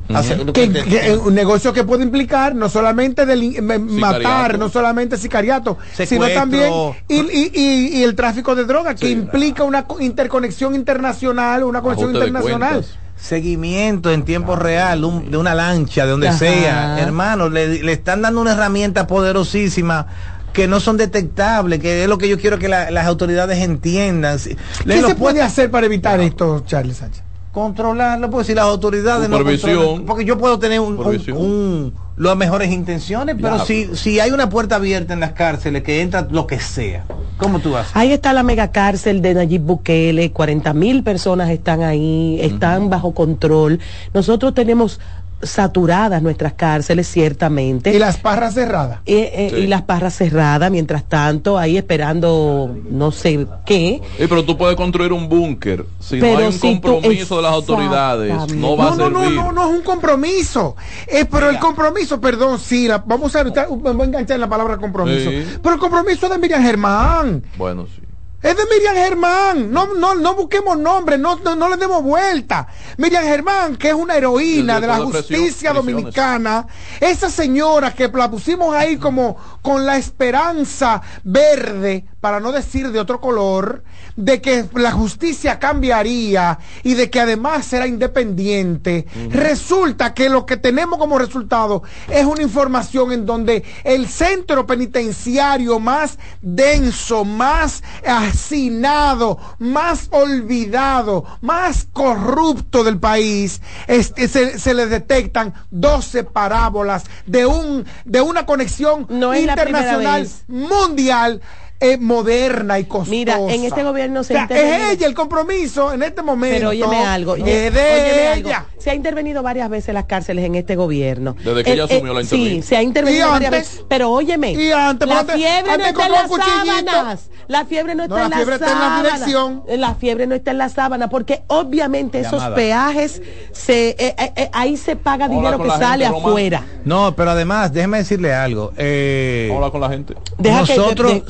un 1.25 1.35
negocio 1.35 1.73
que 1.73 1.85
puede 1.85 2.05
implicar 2.05 2.55
no 2.55 2.69
solamente 2.69 3.25
matar, 3.63 4.59
no 4.59 4.69
solamente 4.69 5.17
sicariato, 5.17 5.79
sino 5.93 6.29
también 6.29 6.73
y, 7.09 8.03
el 8.03 8.15
tráfico 8.15 8.55
de 8.55 8.65
drogas, 8.65 8.99
que 8.99 9.11
implica 9.11 9.65
una 9.65 9.85
interconexión 10.01 10.75
internacional, 10.75 11.65
una 11.65 11.81
conexión 11.83 12.15
internacional 12.15 12.85
seguimiento 13.21 14.11
en 14.11 14.25
tiempo 14.25 14.57
real 14.57 15.01
de 15.31 15.37
una 15.37 15.55
lancha, 15.55 16.05
de 16.05 16.11
donde 16.13 16.33
sea. 16.33 16.99
Hermano, 17.01 17.49
le, 17.49 17.93
están 17.93 18.23
dando 18.23 18.41
una 18.41 18.53
herramienta 18.53 19.07
poderosísima 19.07 20.07
que 20.53 20.67
no 20.67 20.81
son 20.81 20.97
detectables, 20.97 21.79
que 21.79 22.03
es 22.03 22.09
lo 22.09 22.19
que 22.19 22.29
yo 22.29 22.39
quiero 22.39 22.59
que 22.59 22.69
las 22.69 23.07
autoridades 23.07 23.59
entiendan. 23.59 24.39
¿Qué 24.39 25.03
se 25.03 25.15
puede 25.15 25.43
hacer 25.43 25.71
para 25.71 25.87
evitar 25.87 26.21
esto, 26.21 26.63
Charles 26.67 26.97
Sánchez? 26.97 27.23
Controlarlo, 27.53 28.31
porque 28.31 28.47
si 28.47 28.55
las 28.55 28.65
autoridades 28.65 29.29
no 29.29 29.43
controlan, 29.43 30.07
porque 30.07 30.25
yo 30.25 30.39
puedo 30.39 30.59
tener 30.59 30.81
un, 30.81 31.95
las 32.21 32.37
mejores 32.37 32.71
intenciones, 32.71 33.37
pero 33.41 33.65
si, 33.65 33.97
si 33.97 34.21
hay 34.21 34.31
una 34.31 34.51
puerta 34.51 34.77
abierta 34.77 35.15
en 35.15 35.21
las 35.21 35.33
cárceles 35.33 35.83
que 35.83 36.03
entra 36.03 36.29
lo 36.31 36.47
que 36.47 36.61
sea, 36.61 37.05
¿cómo 37.39 37.61
tú 37.61 37.73
vas? 37.73 37.89
Ahí 37.95 38.13
está 38.13 38.35
la 38.35 38.43
mega 38.43 38.73
cárcel 38.73 39.23
de 39.23 39.33
Nayib 39.33 39.63
Bukele, 39.63 40.31
40 40.31 40.75
mil 40.75 41.03
personas 41.03 41.49
están 41.49 41.83
ahí, 41.83 42.39
están 42.43 42.91
bajo 42.91 43.15
control. 43.15 43.81
Nosotros 44.13 44.53
tenemos 44.53 45.01
saturadas 45.43 46.23
nuestras 46.23 46.55
cárceles, 46.55 47.09
ciertamente. 47.09 47.95
¿Y 47.95 47.99
las 47.99 48.19
parras 48.19 48.55
cerradas? 48.55 49.01
Eh, 49.07 49.53
y 49.59 49.67
las 49.67 49.83
parras 49.83 50.15
cerradas, 50.15 50.71
mientras 50.71 51.05
tanto, 51.05 51.59
ahí 51.59 51.77
esperando 51.77 52.77
no 52.91 53.11
sé 53.11 53.47
qué. 53.65 54.01
pero 54.19 54.45
tú 54.45 54.57
puedes 54.57 54.77
construir 54.77 55.13
un 55.13 55.29
búnker. 55.29 55.85
Si 55.99 56.19
no 56.19 56.39
hay 56.39 56.47
un 56.47 56.59
compromiso 56.59 57.37
de 57.37 57.43
las 57.43 57.53
autoridades, 57.53 58.55
no 58.55 58.77
va 58.77 58.93
a 58.93 58.97
servir. 58.97 59.13
No, 59.13 59.31
no, 59.31 59.31
no, 59.31 59.53
no 59.53 59.71
es 59.71 59.77
un 59.77 59.83
compromiso. 59.83 60.77
Eh, 61.07 61.25
pero 61.31 61.51
el 61.51 61.59
compromiso, 61.59 62.21
perdón, 62.21 62.59
sí, 62.59 62.89
vamos 63.07 63.35
a, 63.37 63.45
voy 63.45 64.01
a 64.01 64.05
enganchar 64.05 64.35
en 64.37 64.41
la 64.41 64.49
palabra 64.49 64.77
compromiso. 64.77 65.31
Pero 65.63 65.75
el 65.75 65.81
compromiso 65.81 66.29
de 66.29 66.39
Miriam 66.39 66.63
Germán. 66.63 67.43
Bueno, 67.57 67.87
sí. 67.87 68.03
Es 68.43 68.57
de 68.57 68.63
Miriam 68.75 68.95
Germán. 68.95 69.71
No, 69.71 69.95
no, 69.95 70.15
no 70.15 70.35
busquemos 70.35 70.79
nombres, 70.79 71.19
no, 71.21 71.37
no, 71.37 71.69
le 71.69 71.77
demos 71.77 72.03
vuelta. 72.03 72.67
Miriam 72.97 73.25
Germán, 73.25 73.77
que 73.77 73.89
es 73.89 73.95
una 73.95 74.17
heroína 74.17 74.81
de 74.81 74.87
la 74.87 74.97
justicia 74.99 75.73
dominicana. 75.73 76.67
Esa 77.01 77.29
señora 77.29 77.95
que 77.95 78.09
la 78.09 78.31
pusimos 78.31 78.75
ahí 78.75 78.97
como 78.97 79.37
con 79.61 79.85
la 79.85 79.99
esperanza 79.99 81.03
verde, 81.23 82.07
para 82.21 82.41
no 82.41 82.53
decir 82.53 82.91
de 82.93 83.01
otro 83.01 83.21
color, 83.21 83.83
de 84.17 84.41
que 84.43 84.67
la 84.75 84.93
justicia 84.93 85.59
cambiaría 85.59 86.59
y 86.83 86.95
de 86.95 87.09
que 87.09 87.21
además 87.21 87.65
será 87.67 87.87
independiente. 87.87 89.07
Resulta 89.31 90.13
que 90.13 90.29
lo 90.29 90.45
que 90.45 90.57
tenemos 90.57 90.99
como 90.99 91.19
resultado 91.19 91.83
es 92.09 92.25
una 92.25 92.43
información 92.43 93.13
en 93.13 93.25
donde 93.25 93.65
el 93.85 94.07
centro 94.07 94.67
penitenciario 94.67 95.79
más 95.79 96.19
denso, 96.43 97.25
más 97.25 97.83
hacinado, 98.07 99.39
más 99.59 100.09
olvidado, 100.11 101.25
más 101.41 101.89
corrupto 101.93 102.85
del 102.85 102.99
país, 102.99 103.63
se, 103.89 104.75
le 104.75 104.87
detectan 104.87 105.55
12 105.71 106.25
parábolas 106.25 107.05
de, 107.27 107.47
un, 107.47 107.87
de 108.05 108.21
una 108.21 108.45
conexión 108.45 109.07
internacional 109.11 110.29
mundial 110.49 111.41
es 111.81 111.99
moderna 111.99 112.79
y 112.79 112.85
costosa. 112.85 113.11
Mira, 113.11 113.39
en 113.49 113.65
este 113.65 113.83
gobierno 113.83 114.23
se 114.23 114.37
o 114.37 114.47
Es 114.49 114.93
ella 114.93 115.07
el 115.07 115.15
compromiso 115.15 115.93
en 115.93 116.03
este 116.03 116.23
momento. 116.23 116.57
Pero 116.57 116.69
óyeme 116.69 117.05
algo. 117.05 117.37
Es 117.37 117.73
de 117.75 118.35
ella. 118.35 118.67
Se 118.79 118.91
ha 118.91 118.95
intervenido 118.95 119.43
varias 119.43 119.69
veces 119.69 119.95
las 119.95 120.05
cárceles 120.05 120.45
en 120.45 120.55
este 120.55 120.77
gobierno. 120.77 121.37
Desde 121.43 121.65
que 121.65 121.73
ella 121.73 121.85
asumió 121.85 122.15
la 122.15 122.23
intervención. 122.23 122.63
Sí, 122.63 122.63
se 122.63 122.77
ha 122.77 122.83
intervenido 122.83 123.29
varias 123.31 123.51
veces. 123.51 123.85
Pero 123.89 124.11
óyeme. 124.11 124.53
Y 124.53 124.71
antes, 124.73 125.09
la 125.09 125.25
fiebre 125.25 125.79
no 125.79 125.87
está 125.87 126.07
en 126.07 126.13
las 126.13 126.31
sábanas. 126.31 127.31
La 127.49 127.65
fiebre 127.65 127.95
no 127.97 128.05
está 128.05 128.25
en 128.25 128.31
la 128.31 128.37
fiebre 128.37 128.55
está 128.55 128.73
en 128.73 128.79
la 128.79 129.03
dirección. 129.03 129.63
La 129.77 129.95
fiebre 129.97 130.27
no 130.29 130.35
está 130.37 130.51
en 130.53 130.59
la 130.59 130.69
sábana 130.69 131.11
porque 131.11 131.43
obviamente 131.49 132.21
esos 132.21 132.43
peajes 132.55 133.21
se 133.53 133.91
eh, 133.91 134.15
eh, 134.17 134.33
eh, 134.37 134.51
ahí 134.53 134.77
se 134.77 134.95
paga 134.97 135.29
dinero 135.29 135.61
que 135.61 135.69
sale 135.71 136.07
afuera. 136.07 136.65
No, 136.85 137.15
pero 137.17 137.31
además, 137.31 137.73
déjeme 137.73 137.99
decirle 137.99 138.33
algo. 138.33 138.73
Eh, 138.77 139.51
Habla 139.53 139.71
con 139.71 139.81
la 139.81 139.89
gente. 139.89 140.15
Nosotros, 140.39 141.23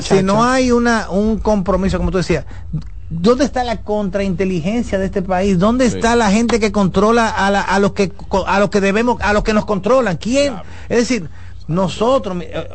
si, 0.00 0.22
no, 0.22 0.44
hay 0.44 0.70
una, 0.72 1.10
un 1.10 1.38
compromiso, 1.38 1.98
como 1.98 2.10
tú 2.10 2.18
decías, 2.18 2.44
¿Dónde 3.14 3.44
está 3.44 3.62
la 3.62 3.82
contrainteligencia 3.82 4.98
de 4.98 5.04
este 5.04 5.20
país? 5.20 5.58
¿Dónde 5.58 5.84
está 5.84 6.16
la 6.16 6.30
gente 6.30 6.58
que 6.58 6.72
controla 6.72 7.28
a, 7.28 7.48
a 7.48 7.78
los 7.78 7.92
que 7.92 8.10
a 8.46 8.58
los 8.58 8.70
que 8.70 8.80
debemos, 8.80 9.20
a 9.20 9.34
los 9.34 9.42
que 9.42 9.52
nos 9.52 9.66
controlan? 9.66 10.16
¿Quién? 10.16 10.54
Es 10.88 10.96
decir, 10.96 11.28
nosotros, 11.68 12.38
eh, 12.40 12.68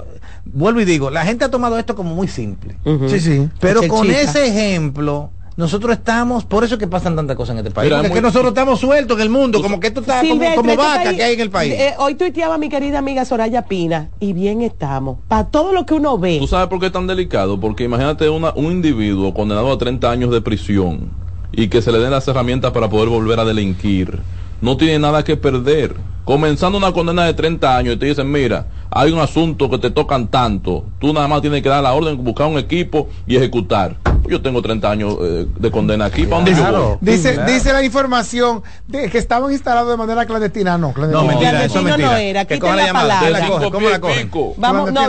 vuelvo 0.46 0.80
y 0.82 0.86
digo, 0.86 1.10
la 1.10 1.26
gente 1.26 1.44
ha 1.46 1.50
tomado 1.50 1.80
esto 1.80 1.96
como 1.96 2.14
muy 2.14 2.28
simple. 2.28 2.75
Sí, 3.10 3.20
sí. 3.20 3.50
Pero 3.60 3.88
con 3.88 4.10
ese 4.12 4.48
ejemplo, 4.48 5.32
nosotros 5.58 5.98
estamos, 5.98 6.46
por 6.46 6.64
eso 6.64 6.78
que 6.78 6.86
pasan 6.88 7.16
tantas 7.16 7.36
cosas 7.36 7.54
en 7.54 7.58
este 7.60 7.72
país. 7.72 7.92
porque 7.92 8.08
es 8.08 8.14
que 8.14 8.22
nosotros 8.22 8.50
estamos 8.50 8.80
sueltos 8.80 9.18
en 9.18 9.24
el 9.24 9.30
mundo, 9.30 9.60
como 9.60 9.80
que 9.80 9.88
esto 9.88 10.02
está 10.02 10.22
como, 10.22 10.76
vaca 10.76 11.16
que 11.16 11.24
hay 11.24 11.34
en 11.34 11.40
el 11.40 11.50
país. 11.50 11.74
Eh, 11.74 11.96
hoy 11.98 12.14
tuiteaba 12.14 12.60
mi 12.60 12.70
querida 12.70 13.00
amiga 13.00 13.26
Soraya 13.26 13.64
Pina, 13.64 14.10
y 14.20 14.34
bien 14.34 14.62
estamos. 14.62 15.18
Para 15.28 15.48
todo 15.48 15.74
lo 15.74 15.88
que 15.88 15.96
uno 15.96 16.20
ve. 16.20 16.38
¿Tú 16.40 16.48
sabes 16.48 16.68
por 16.68 16.80
qué 16.80 16.86
es 16.86 16.92
tan 16.92 17.08
delicado? 17.08 17.60
Porque 17.60 17.84
imagínate 17.84 18.30
una, 18.30 18.54
un 18.54 18.72
individuo 18.72 19.34
condenado 19.34 19.72
a 19.72 19.78
30 19.80 20.12
años 20.12 20.32
de 20.32 20.42
prisión 20.42 21.10
y 21.52 21.70
que 21.70 21.82
se 21.82 21.92
le 21.92 21.98
den 21.98 22.12
las 22.12 22.28
herramientas 22.28 22.72
para 22.72 22.88
poder 22.88 23.10
volver 23.10 23.40
a 23.40 23.46
delinquir. 23.46 24.20
No 24.62 24.78
tiene 24.78 25.00
nada 25.00 25.24
que 25.24 25.38
perder. 25.38 25.96
Comenzando 26.26 26.78
una 26.78 26.92
condena 26.92 27.26
de 27.26 27.34
30 27.34 27.78
años 27.78 27.96
y 27.96 27.98
te 27.98 28.06
dicen, 28.08 28.30
mira, 28.30 28.66
hay 28.90 29.12
un 29.12 29.20
asunto 29.20 29.70
que 29.70 29.78
te 29.78 29.92
tocan 29.92 30.28
tanto, 30.28 30.84
tú 31.00 31.14
nada 31.14 31.28
más 31.28 31.42
tienes 31.42 31.62
que 31.62 31.70
dar 31.70 31.82
la 31.82 31.94
orden, 31.94 32.22
buscar 32.22 32.48
un 32.48 32.58
equipo 32.58 33.08
y 33.26 33.38
ejecutar. 33.38 33.96
Yo 34.28 34.42
tengo 34.42 34.62
30 34.62 34.92
años 34.92 35.16
eh, 35.22 35.48
de 35.58 35.72
condena 35.72 36.06
aquí. 36.06 36.26
¿Para 36.26 36.44
dónde 36.44 36.54
yo 36.54 36.98
Dice, 37.00 37.46
dice 37.46 37.72
la 37.72 37.82
información 37.82 38.62
de 38.88 39.10
que 39.10 39.20
estaban 39.20 39.54
instalados 39.54 39.90
de 39.90 39.96
manera 39.96 40.26
clandestina. 40.26 40.78
No, 40.78 40.92
clandestina. 40.92 41.22
No, 41.24 41.40
mentira, 41.40 41.64
eso 41.64 41.82
mentira. 41.82 42.12
no 42.12 42.18
era. 42.18 42.46
Que 42.46 42.58
la, 42.58 42.88
llamada. 42.88 43.30
La 43.30 43.48
coge, 43.48 43.72
¿Cómo 43.72 43.90
la 43.90 44.02
coge? 44.02 44.30
Vamos, 44.58 44.92
no, 44.92 45.02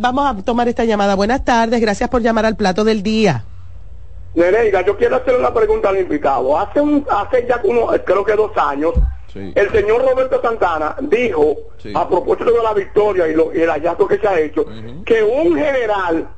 vamos 0.00 0.26
a 0.26 0.42
tomar 0.42 0.66
esta 0.68 0.84
llamada. 0.84 1.14
Buenas 1.14 1.44
tardes, 1.44 1.80
gracias 1.80 2.10
por 2.10 2.22
llamar 2.22 2.44
al 2.44 2.56
plato 2.56 2.82
del 2.82 3.04
día. 3.04 3.44
Nereida, 4.36 4.82
yo 4.82 4.96
quiero 4.96 5.16
hacer 5.16 5.34
una 5.34 5.52
pregunta 5.52 5.88
al 5.88 5.98
invitado. 5.98 6.58
Hace, 6.58 6.80
un, 6.80 7.06
hace 7.08 7.46
ya 7.48 7.60
como, 7.60 7.88
creo 7.88 8.24
que 8.24 8.34
dos 8.34 8.52
años, 8.56 8.92
el 9.34 9.70
señor 9.70 10.02
Roberto 10.02 10.40
Santana 10.40 10.96
dijo, 11.00 11.56
a 11.94 12.08
propósito 12.08 12.52
de 12.52 12.62
la 12.62 12.74
victoria 12.74 13.28
y, 13.28 13.34
lo, 13.34 13.54
y 13.54 13.62
el 13.62 13.70
hallazgo 13.70 14.06
que 14.06 14.18
se 14.18 14.28
ha 14.28 14.38
hecho, 14.38 14.66
que 15.04 15.22
un 15.22 15.56
general 15.56 16.28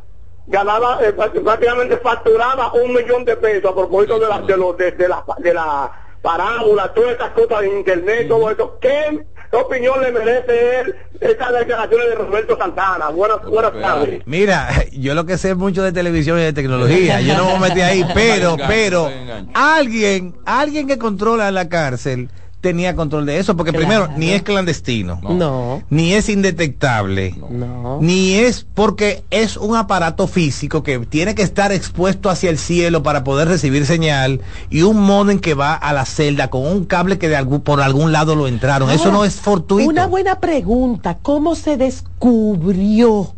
ganaba, 0.46 1.00
eh, 1.04 1.12
prácticamente 1.12 1.96
facturaba 1.98 2.72
un 2.72 2.94
millón 2.94 3.24
de 3.24 3.36
pesos 3.36 3.70
a 3.70 3.74
propósito 3.74 4.18
de 4.18 4.28
la, 4.28 4.40
de, 4.40 4.92
de, 4.92 5.08
la, 5.08 5.24
de 5.38 5.54
la 5.54 5.92
parábola, 6.22 6.92
todas 6.94 7.12
estas 7.12 7.30
cosas 7.30 7.60
de 7.60 7.78
internet, 7.78 8.28
todo 8.28 8.50
eso. 8.50 8.78
¿Qué 8.80 9.24
¿Qué 9.50 9.56
opinión 9.56 10.00
le 10.02 10.12
merece 10.12 10.80
él 10.80 10.94
estas 11.20 11.52
declaraciones 11.54 12.08
de 12.10 12.14
Roberto 12.16 12.58
Santana? 12.58 13.08
Buenas, 13.08 13.42
buenas 13.44 13.72
tardes. 13.72 14.22
Mira, 14.26 14.68
yo 14.92 15.14
lo 15.14 15.24
que 15.24 15.38
sé 15.38 15.54
mucho 15.54 15.82
de 15.82 15.92
televisión 15.92 16.38
y 16.38 16.42
de 16.42 16.52
tecnología, 16.52 17.20
yo 17.22 17.36
no 17.36 17.58
me 17.58 17.68
metí 17.68 17.80
ahí, 17.80 18.06
pero, 18.14 18.56
pero, 18.66 19.10
alguien, 19.54 20.36
alguien 20.44 20.86
que 20.86 20.98
controla 20.98 21.50
la 21.50 21.68
cárcel 21.68 22.28
tenía 22.60 22.96
control 22.96 23.26
de 23.26 23.38
eso, 23.38 23.56
porque 23.56 23.72
primero, 23.72 24.08
ni 24.16 24.30
es 24.30 24.42
clandestino, 24.42 25.20
no. 25.22 25.82
ni 25.90 26.14
es 26.14 26.28
indetectable, 26.28 27.34
no. 27.50 27.98
ni 28.00 28.34
es 28.34 28.66
porque 28.74 29.22
es 29.30 29.56
un 29.56 29.76
aparato 29.76 30.26
físico 30.26 30.82
que 30.82 30.98
tiene 30.98 31.34
que 31.34 31.42
estar 31.42 31.70
expuesto 31.72 32.30
hacia 32.30 32.50
el 32.50 32.58
cielo 32.58 33.02
para 33.02 33.22
poder 33.22 33.48
recibir 33.48 33.86
señal 33.86 34.40
y 34.70 34.82
un 34.82 35.00
modem 35.00 35.38
que 35.38 35.54
va 35.54 35.74
a 35.74 35.92
la 35.92 36.04
celda 36.04 36.48
con 36.50 36.66
un 36.66 36.84
cable 36.84 37.18
que 37.18 37.28
de 37.28 37.36
algún, 37.36 37.60
por 37.60 37.80
algún 37.80 38.12
lado 38.12 38.34
lo 38.34 38.48
entraron. 38.48 38.90
eso 38.90 39.12
no 39.12 39.24
es 39.24 39.36
fortuito. 39.36 39.88
Una 39.88 40.06
buena 40.06 40.40
pregunta, 40.40 41.18
¿cómo 41.22 41.54
se 41.54 41.76
descubrió? 41.76 43.34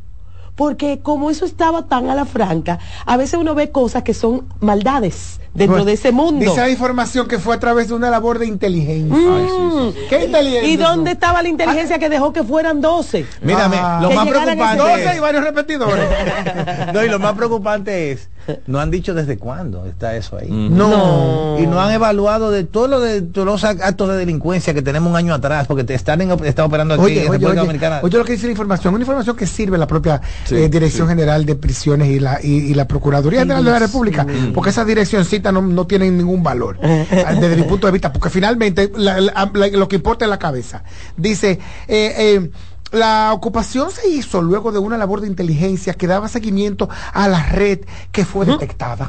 Porque 0.61 1.01
como 1.03 1.31
eso 1.31 1.47
estaba 1.47 1.87
tan 1.87 2.11
a 2.11 2.15
la 2.15 2.27
franca, 2.27 2.79
a 3.07 3.17
veces 3.17 3.41
uno 3.41 3.55
ve 3.55 3.71
cosas 3.71 4.03
que 4.03 4.13
son 4.13 4.45
maldades 4.61 5.41
dentro 5.55 5.77
Pues, 5.77 5.87
de 5.87 5.93
ese 5.95 6.13
mundo. 6.13 6.45
Dice 6.45 6.61
la 6.61 6.69
información 6.69 7.27
que 7.27 7.39
fue 7.39 7.55
a 7.55 7.59
través 7.59 7.89
de 7.89 7.95
una 7.95 8.11
labor 8.11 8.39
de 8.39 8.47
inteligencia. 8.47 9.17
Mm. 9.17 9.93
¿Qué 10.11 10.27
inteligencia? 10.27 10.69
¿Y 10.69 10.77
dónde 10.77 11.13
estaba 11.13 11.43
la 11.43 11.49
inteligencia 11.49 11.99
que 11.99 12.11
dejó 12.11 12.35
que 12.35 12.45
fueran 12.45 12.83
12? 12.83 13.25
Mírame, 13.41 13.77
Ah. 13.81 14.01
lo 14.03 14.11
más 14.11 14.29
preocupante 14.29 14.77
Doce 14.77 15.11
es- 15.11 15.17
y 15.17 15.21
varios 15.21 15.43
repetidores. 15.45 16.05
no, 16.93 17.05
y 17.05 17.09
lo 17.09 17.19
más 17.19 17.33
preocupante 17.33 18.13
es, 18.13 18.29
no 18.67 18.81
han 18.81 18.91
dicho 18.91 19.15
desde 19.15 19.39
cuándo 19.39 19.87
está 19.87 20.15
eso 20.15 20.37
ahí. 20.37 20.49
No. 20.51 21.57
Y 21.59 21.67
no 21.67 21.81
han 21.81 21.91
evaluado 21.93 22.51
de 22.51 22.65
todos 22.65 22.89
los 22.91 23.03
de 23.03 23.23
todos 23.23 23.47
los 23.47 23.65
actos 23.65 24.09
de 24.09 24.17
delincuencia 24.17 24.75
que 24.75 24.83
tenemos 24.83 25.09
un 25.11 25.17
año 25.17 25.33
atrás, 25.35 25.67
porque 25.67 25.85
te 25.85 25.95
están 25.95 26.21
en, 26.21 26.31
está 26.45 26.65
operando 26.65 26.95
aquí 26.95 27.03
Oye, 27.05 27.13
en 27.15 27.21
oye, 27.23 27.31
República 27.39 27.51
oye, 27.53 27.61
Dominicana. 27.61 28.01
oye 28.03 28.19
lo 28.19 28.25
que 28.25 28.33
dice 28.33 28.47
la 28.47 28.53
información, 28.53 28.95
una 28.95 29.03
información 29.03 29.37
que 29.37 29.47
sirve 29.47 29.79
la 29.79 29.87
propia 29.87 30.21
Sí, 30.51 30.63
eh, 30.63 30.69
Dirección 30.69 31.09
sí. 31.09 31.11
General 31.13 31.45
de 31.47 31.55
Prisiones 31.57 32.09
y 32.09 32.21
la, 32.21 32.39
y, 32.43 32.49
y 32.71 32.75
la 32.75 32.87
Procuraduría 32.87 33.41
General 33.41 33.65
de 33.65 33.71
la 33.71 33.79
República, 33.79 34.27
porque 34.55 34.71
esas 34.71 34.87
direccioncitas 34.87 35.53
no, 35.53 35.63
no 35.63 35.87
tienen 35.87 36.17
ningún 36.19 36.43
valor 36.43 36.79
ah, 36.83 37.33
desde 37.35 37.57
mi 37.57 37.63
punto 37.63 37.87
de 37.87 37.93
vista, 37.93 38.13
porque 38.13 38.31
finalmente 38.31 38.93
la- 38.97 39.21
la- 39.21 39.51
la- 39.55 39.69
lo 39.69 39.89
que 39.89 39.97
importa 39.97 40.25
es 40.25 40.29
la 40.29 40.39
cabeza. 40.39 40.83
Dice, 41.17 41.59
eh, 41.89 42.15
eh, 42.19 42.51
la 42.93 43.33
ocupación 43.33 43.91
se 43.93 44.09
hizo 44.09 44.43
luego 44.43 44.73
de 44.73 44.81
una 44.81 44.97
labor 44.99 45.21
de 45.21 45.29
inteligencia 45.29 45.95
que 45.95 46.09
daba 46.09 46.27
seguimiento 46.29 46.89
a 47.13 47.29
la 47.29 47.43
red 47.47 47.81
que 48.11 48.25
fue 48.25 48.45
detectada. 48.47 49.09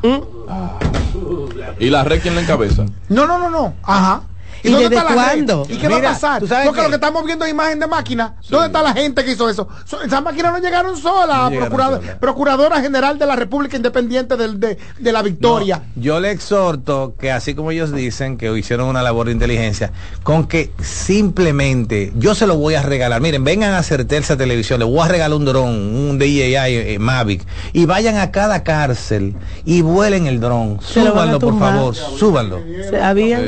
¿Y 1.79 1.89
la 1.89 2.03
red 2.03 2.21
quién 2.21 2.35
la 2.35 2.41
encabeza? 2.41 2.85
No, 3.09 3.25
no, 3.25 3.39
no, 3.39 3.49
no. 3.49 3.73
Ajá. 3.83 4.21
¿Y 4.63 4.69
dónde 4.71 4.89
desde 4.89 4.95
está 4.97 5.03
la 5.03 5.09
red? 5.09 5.15
cuándo? 5.45 5.65
¿Y 5.69 5.77
qué 5.77 5.87
va 5.87 5.97
a 5.97 6.01
pasar? 6.01 6.39
¿tú 6.41 6.47
sabes 6.47 6.65
Porque 6.67 6.79
qué? 6.81 6.83
lo 6.85 6.89
que 6.89 6.95
estamos 6.95 7.25
viendo 7.25 7.45
es 7.45 7.51
imagen 7.51 7.79
de 7.79 7.87
máquina. 7.87 8.35
¿Dónde 8.49 8.67
está 8.67 8.81
la 8.83 8.93
gente 8.93 9.23
que 9.25 9.31
hizo 9.31 9.49
eso? 9.49 9.67
So- 9.85 10.01
esas 10.01 10.21
máquinas 10.23 10.53
no 10.53 10.59
llegaron 10.59 10.97
solas. 10.97 11.37
No 11.37 11.49
llegaron 11.49 11.69
Procurado- 11.69 11.95
solas. 12.01 12.15
Procuradora 12.19 12.81
General 12.81 13.17
de 13.17 13.25
la 13.25 13.35
República 13.35 13.77
Independiente 13.77 14.37
del- 14.37 14.59
de, 14.59 14.77
de 14.99 15.11
la 15.11 15.21
Victoria. 15.21 15.81
No, 15.95 16.01
yo 16.01 16.19
le 16.19 16.31
exhorto 16.31 17.15
que 17.19 17.31
así 17.31 17.55
como 17.55 17.71
ellos 17.71 17.91
dicen 17.93 18.37
que 18.37 18.55
hicieron 18.57 18.87
una 18.87 19.01
labor 19.01 19.27
de 19.27 19.33
inteligencia, 19.33 19.91
con 20.23 20.47
que 20.47 20.71
simplemente 20.81 22.11
yo 22.15 22.35
se 22.35 22.47
lo 22.47 22.57
voy 22.57 22.75
a 22.75 22.81
regalar. 22.81 23.21
Miren, 23.21 23.43
vengan 23.43 23.73
a 23.73 23.83
Certeza 23.83 24.37
Televisión, 24.37 24.79
le 24.79 24.85
voy 24.85 24.99
a 24.99 25.07
regalar 25.07 25.37
un 25.37 25.45
dron, 25.45 25.69
un 25.69 26.17
DJI 26.19 26.55
eh, 26.55 26.97
Mavic, 26.99 27.45
y 27.73 27.85
vayan 27.85 28.17
a 28.17 28.31
cada 28.31 28.63
cárcel 28.63 29.35
y 29.65 29.81
vuelen 29.81 30.27
el 30.27 30.39
dron. 30.39 30.79
Súbanlo, 30.81 31.39
por 31.39 31.57
favor, 31.59 31.95
súbanlo. 31.95 32.59
Había- 33.01 33.41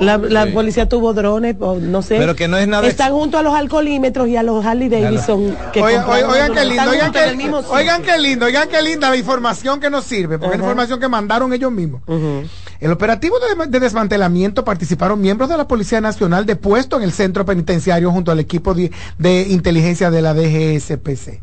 la, 0.00 0.18
la 0.46 0.52
policía 0.52 0.88
tuvo 0.88 1.12
drones, 1.14 1.56
o 1.60 1.76
no 1.76 2.02
sé. 2.02 2.16
Pero 2.18 2.34
que 2.34 2.48
no 2.48 2.56
es 2.56 2.68
nada 2.68 2.86
Están 2.86 3.12
junto 3.12 3.38
a 3.38 3.42
los 3.42 3.54
alcoholímetros 3.54 4.28
y 4.28 4.36
a 4.36 4.42
los 4.42 4.64
Harley 4.64 4.88
Davidson. 4.88 5.56
que 5.72 5.82
Oigan, 5.82 6.04
qué 6.52 6.64
lindo, 6.64 6.90
oigan 6.90 7.12
qué, 7.12 7.18
oigan 7.70 8.22
lindo, 8.22 8.46
oigan 8.46 8.68
qué 8.68 8.82
linda 8.82 9.10
la 9.10 9.16
información 9.16 9.80
que 9.80 9.90
nos 9.90 10.04
sirve, 10.04 10.38
porque 10.38 10.54
es 10.54 10.60
la 10.60 10.64
información 10.64 11.00
que 11.00 11.08
mandaron 11.08 11.52
ellos 11.52 11.72
mismos. 11.72 12.02
El 12.80 12.90
operativo 12.90 13.36
de, 13.38 13.66
de 13.66 13.80
desmantelamiento 13.80 14.64
participaron 14.64 15.20
miembros 15.20 15.48
de 15.48 15.56
la 15.56 15.66
Policía 15.66 16.00
Nacional 16.00 16.44
depuesto 16.44 16.96
en 16.96 17.02
el 17.04 17.12
centro 17.12 17.44
penitenciario 17.44 18.10
junto 18.10 18.30
al 18.32 18.40
equipo 18.40 18.74
de, 18.74 18.90
de 19.18 19.46
inteligencia 19.48 20.10
de 20.10 20.22
la 20.22 20.34
DGSPC. 20.34 21.40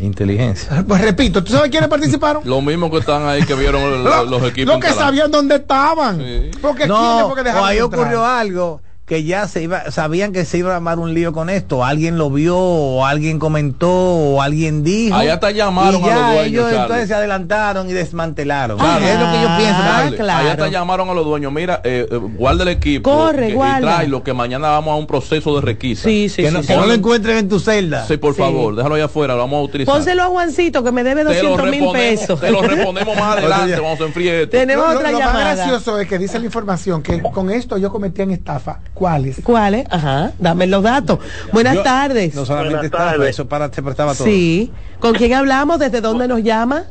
Inteligencia. 0.00 0.84
Pues 0.88 1.00
repito, 1.02 1.42
¿tú 1.44 1.52
sabes 1.52 1.70
quiénes 1.70 1.88
participaron? 1.88 2.42
Lo 2.44 2.60
mismo 2.62 2.90
que 2.90 2.98
están 2.98 3.26
ahí 3.26 3.42
que 3.44 3.54
vieron 3.54 4.04
los 4.30 4.42
equipos. 4.44 4.74
Los 4.74 4.84
que 4.84 4.92
sabían 4.92 5.30
dónde 5.30 5.56
estaban. 5.56 6.18
Sí. 6.18 6.50
Porque 6.62 6.84
quiénes 6.84 6.98
No, 6.98 7.26
fue 7.26 7.34
que 7.34 7.40
o 7.40 7.44
dejaron 7.44 7.68
ahí 7.68 7.78
entrar? 7.78 8.00
ocurrió 8.00 8.24
algo 8.24 8.80
que 9.06 9.22
ya 9.22 9.46
se 9.46 9.62
iba, 9.62 9.92
sabían 9.92 10.32
que 10.32 10.44
se 10.44 10.58
iba 10.58 10.72
a 10.72 10.76
armar 10.76 10.98
un 10.98 11.14
lío 11.14 11.32
con 11.32 11.48
esto, 11.48 11.84
alguien 11.84 12.18
lo 12.18 12.28
vio, 12.28 12.58
o 12.58 13.06
alguien 13.06 13.38
comentó, 13.38 13.88
o 13.88 14.42
alguien 14.42 14.82
dijo. 14.82 15.14
Ahí 15.14 15.28
hasta 15.28 15.52
llamaron 15.52 16.00
y 16.04 16.08
a 16.08 16.14
los 16.16 16.24
dueños, 16.26 16.46
ellos 16.46 16.64
Charlie. 16.64 16.80
entonces 16.82 17.08
se 17.08 17.14
adelantaron 17.14 17.88
y 17.88 17.92
desmantelaron. 17.92 18.78
Charlie. 18.78 19.08
es 19.08 19.20
lo 19.20 19.26
que 19.30 19.40
yo 19.42 19.48
pienso. 19.58 19.80
Ah, 19.80 19.96
Charlie, 20.02 20.16
claro. 20.16 20.40
Allá 20.40 20.50
hasta 20.52 20.68
llamaron 20.68 21.08
a 21.08 21.14
los 21.14 21.24
dueños, 21.24 21.52
mira, 21.52 21.80
eh, 21.84 22.08
eh, 22.10 22.16
guarda 22.16 22.64
el 22.64 22.70
equipo 22.70 23.08
Corre, 23.08 23.46
que- 23.46 23.52
y 23.52 23.54
guarda. 23.54 23.78
tráelo, 23.96 24.24
que 24.24 24.32
mañana 24.32 24.70
vamos 24.70 24.92
a 24.92 24.96
un 24.96 25.06
proceso 25.06 25.54
de 25.54 25.60
requisa. 25.60 26.02
Sí, 26.02 26.28
sí, 26.28 26.42
que 26.42 26.48
sí, 26.48 26.54
no, 26.54 26.62
sí. 26.62 26.66
que 26.66 26.76
no 26.76 26.86
lo 26.86 26.92
encuentren 26.92 27.36
en 27.38 27.48
tu 27.48 27.60
celda. 27.60 28.04
Sí, 28.08 28.16
por 28.16 28.34
Sí. 28.34 28.40
favor, 28.40 28.74
déjalo 28.74 28.96
allá 28.96 29.04
afuera, 29.04 29.34
lo 29.34 29.40
vamos 29.40 29.60
a 29.60 29.62
utilizar. 29.62 29.94
Pónselo 29.94 30.24
a 30.24 30.26
Juancito 30.26 30.82
que 30.82 30.90
me 30.90 31.04
debe 31.04 31.24
Te 31.24 31.42
lo 31.44 31.50
200 31.50 31.70
mil 31.70 31.92
pesos. 31.92 32.40
Te 32.40 32.50
lo 32.50 32.60
reponemos 32.60 33.16
más 33.16 33.36
adelante, 33.38 33.78
vamos 33.78 34.00
a 34.00 34.04
enfriar 34.04 34.34
esto. 34.34 34.50
Tenemos 34.56 34.84
Lo, 34.84 34.92
lo- 34.94 34.98
otra 34.98 35.12
lo 35.12 35.18
más 35.20 35.26
llamada. 35.28 35.54
gracioso 35.54 36.00
es 36.00 36.08
que 36.08 36.18
dice 36.18 36.40
la 36.40 36.46
información 36.46 37.02
que 37.04 37.22
con 37.22 37.50
esto 37.52 37.78
yo 37.78 37.92
cometían 37.92 38.32
estafa. 38.32 38.80
¿Cuáles? 38.96 39.40
¿Cuáles? 39.44 39.86
Ajá, 39.90 40.32
dame 40.38 40.66
los 40.66 40.82
datos. 40.82 41.18
Buenas 41.52 41.74
Yo- 41.74 41.82
tardes. 41.82 42.34
No 42.34 42.46
solamente 42.46 42.76
Buenas 42.76 42.84
estaba, 42.92 43.10
tardes. 43.12 43.28
eso 43.28 43.46
para, 43.46 43.70
se 43.70 43.82
prestaba 43.82 44.14
todo. 44.14 44.24
Sí. 44.26 44.72
¿Con 45.00 45.12
quién 45.14 45.34
hablamos? 45.34 45.78
¿Desde 45.78 46.00
dónde 46.00 46.26
nos 46.26 46.42
llama? 46.42 46.84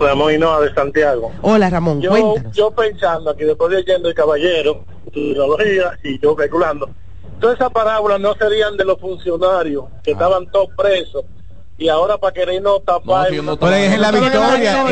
Ramón 0.00 0.32
Hinoa 0.32 0.60
de 0.62 0.72
Santiago. 0.74 1.32
Hola, 1.42 1.68
Ramón. 1.68 2.00
Yo, 2.00 2.10
Cuéntanos. 2.10 2.56
yo 2.56 2.70
pensando 2.70 3.30
aquí, 3.30 3.44
después 3.44 3.70
de 3.72 3.82
yendo 3.84 4.08
el 4.08 4.14
caballero, 4.14 4.84
tecnología, 5.12 5.98
y 6.02 6.18
yo 6.18 6.34
calculando, 6.34 6.88
todas 7.40 7.56
esas 7.56 7.70
parábolas 7.72 8.18
no 8.20 8.34
serían 8.34 8.76
de 8.78 8.84
los 8.86 8.98
funcionarios 8.98 9.84
que 10.02 10.12
estaban 10.12 10.46
todos 10.50 10.68
presos 10.76 11.24
y 11.78 11.88
ahora 11.88 12.16
para 12.16 12.32
querer 12.32 12.62
no 12.62 12.74
No, 12.74 12.80
tapar. 12.80 13.30
yo 13.30 13.42
no 13.42 13.58
Pero 13.58 13.72
es 13.74 13.92
en 13.92 14.00
la 14.00 14.12
No, 14.12 14.18
no, 14.18 14.24
no, 14.24 14.30
no, 14.30 14.34
no, 14.34 14.40
no, 14.40 14.48
no, 14.48 14.76
no, 14.76 14.86